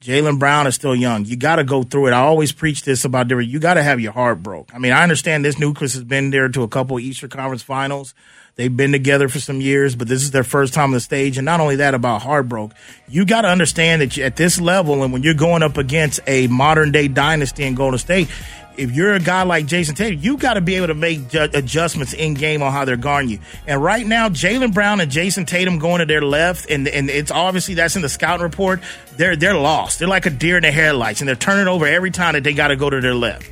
Jaylen 0.00 0.38
Brown 0.38 0.66
is 0.66 0.74
still 0.74 0.94
young. 0.94 1.24
You 1.24 1.36
got 1.36 1.56
to 1.56 1.64
go 1.64 1.82
through 1.82 2.08
it. 2.08 2.12
I 2.12 2.20
always 2.20 2.52
preach 2.52 2.82
this 2.82 3.04
about 3.04 3.28
different. 3.28 3.50
You 3.50 3.58
got 3.58 3.74
to 3.74 3.82
have 3.82 3.98
your 3.98 4.12
heart 4.12 4.42
broke. 4.42 4.72
I 4.74 4.78
mean, 4.78 4.92
I 4.92 5.02
understand 5.02 5.44
this 5.44 5.58
nucleus 5.58 5.94
has 5.94 6.04
been 6.04 6.30
there 6.30 6.48
to 6.50 6.62
a 6.62 6.68
couple 6.68 6.96
of 6.96 7.02
Eastern 7.02 7.30
Conference 7.30 7.62
Finals. 7.62 8.14
They've 8.56 8.74
been 8.74 8.92
together 8.92 9.28
for 9.28 9.38
some 9.38 9.60
years, 9.60 9.96
but 9.96 10.08
this 10.08 10.22
is 10.22 10.30
their 10.30 10.44
first 10.44 10.74
time 10.74 10.86
on 10.86 10.92
the 10.92 11.00
stage. 11.00 11.38
And 11.38 11.44
not 11.44 11.60
only 11.60 11.76
that, 11.76 11.94
about 11.94 12.22
heartbroke, 12.22 12.72
you 13.08 13.26
got 13.26 13.42
to 13.42 13.48
understand 13.48 14.02
that 14.02 14.16
at 14.18 14.36
this 14.36 14.60
level, 14.60 15.02
and 15.02 15.12
when 15.12 15.22
you're 15.22 15.34
going 15.34 15.62
up 15.62 15.76
against 15.76 16.20
a 16.26 16.46
modern 16.46 16.92
day 16.92 17.08
dynasty 17.08 17.64
in 17.64 17.74
Golden 17.74 17.98
State, 17.98 18.28
if 18.76 18.92
you're 18.92 19.14
a 19.14 19.20
guy 19.20 19.42
like 19.42 19.66
Jayson 19.66 19.94
Tatum, 19.94 20.20
you 20.20 20.36
got 20.36 20.54
to 20.54 20.60
be 20.60 20.76
able 20.76 20.88
to 20.88 20.94
make 20.94 21.28
ju- 21.28 21.48
adjustments 21.52 22.12
in 22.12 22.34
game 22.34 22.62
on 22.62 22.72
how 22.72 22.84
they're 22.84 22.96
guarding 22.96 23.30
you. 23.30 23.38
And 23.66 23.82
right 23.82 24.06
now, 24.06 24.28
Jaylen 24.28 24.74
Brown 24.74 25.00
and 25.00 25.10
Jayson 25.10 25.46
Tatum 25.46 25.78
going 25.78 26.00
to 26.00 26.06
their 26.06 26.22
left, 26.22 26.70
and 26.70 26.86
and 26.88 27.08
it's 27.10 27.30
obviously 27.30 27.74
that's 27.74 27.96
in 27.96 28.02
the 28.02 28.08
scouting 28.08 28.42
report. 28.42 28.80
They're 29.16 29.36
they're 29.36 29.56
lost. 29.56 29.98
They're 29.98 30.08
like 30.08 30.26
a 30.26 30.30
deer 30.30 30.56
in 30.56 30.62
the 30.62 30.70
headlights, 30.70 31.20
and 31.20 31.28
they're 31.28 31.36
turning 31.36 31.68
over 31.68 31.86
every 31.86 32.10
time 32.10 32.34
that 32.34 32.44
they 32.44 32.52
got 32.54 32.68
to 32.68 32.76
go 32.76 32.90
to 32.90 33.00
their 33.00 33.14
left. 33.14 33.50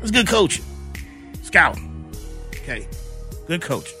It's 0.00 0.10
good 0.10 0.26
coaching, 0.26 0.64
scouting. 1.42 2.10
Okay, 2.50 2.86
good 3.46 3.62
coaching. 3.62 3.98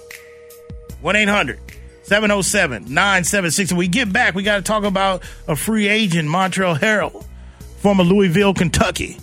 One 1.00 1.14
707 1.14 2.84
976. 2.84 3.72
When 3.72 3.78
we 3.78 3.88
get 3.88 4.12
back, 4.12 4.34
we 4.34 4.42
got 4.42 4.56
to 4.56 4.62
talk 4.62 4.84
about 4.84 5.22
a 5.48 5.56
free 5.56 5.88
agent, 5.88 6.28
Montrezl 6.28 6.78
Harrell, 6.78 7.24
former 7.78 8.04
Louisville, 8.04 8.54
Kentucky 8.54 9.18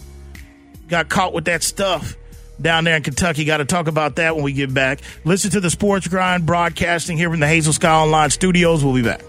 got 0.90 1.10
caught 1.10 1.34
with 1.34 1.46
that 1.46 1.64
stuff 1.64 2.18
down 2.62 2.84
there 2.84 2.96
in 2.96 3.04
Kentucky. 3.04 3.46
Got 3.46 3.58
to 3.58 3.66
talk 3.66 3.88
about 3.88 4.18
that 4.18 4.36
when 4.36 4.44
we 4.44 4.54
get 4.54 4.74
back. 4.74 5.00
Listen 5.24 5.52
to 5.52 5.60
the 5.60 5.70
Sports 5.70 6.08
Grind 6.08 6.46
broadcasting 6.46 7.18
here 7.18 7.30
from 7.30 7.40
the 7.40 7.48
Hazel 7.48 7.74
Sky 7.74 7.92
Online 7.92 8.30
studios. 8.30 8.84
We'll 8.84 8.96
be 8.96 9.04
back. 9.04 9.22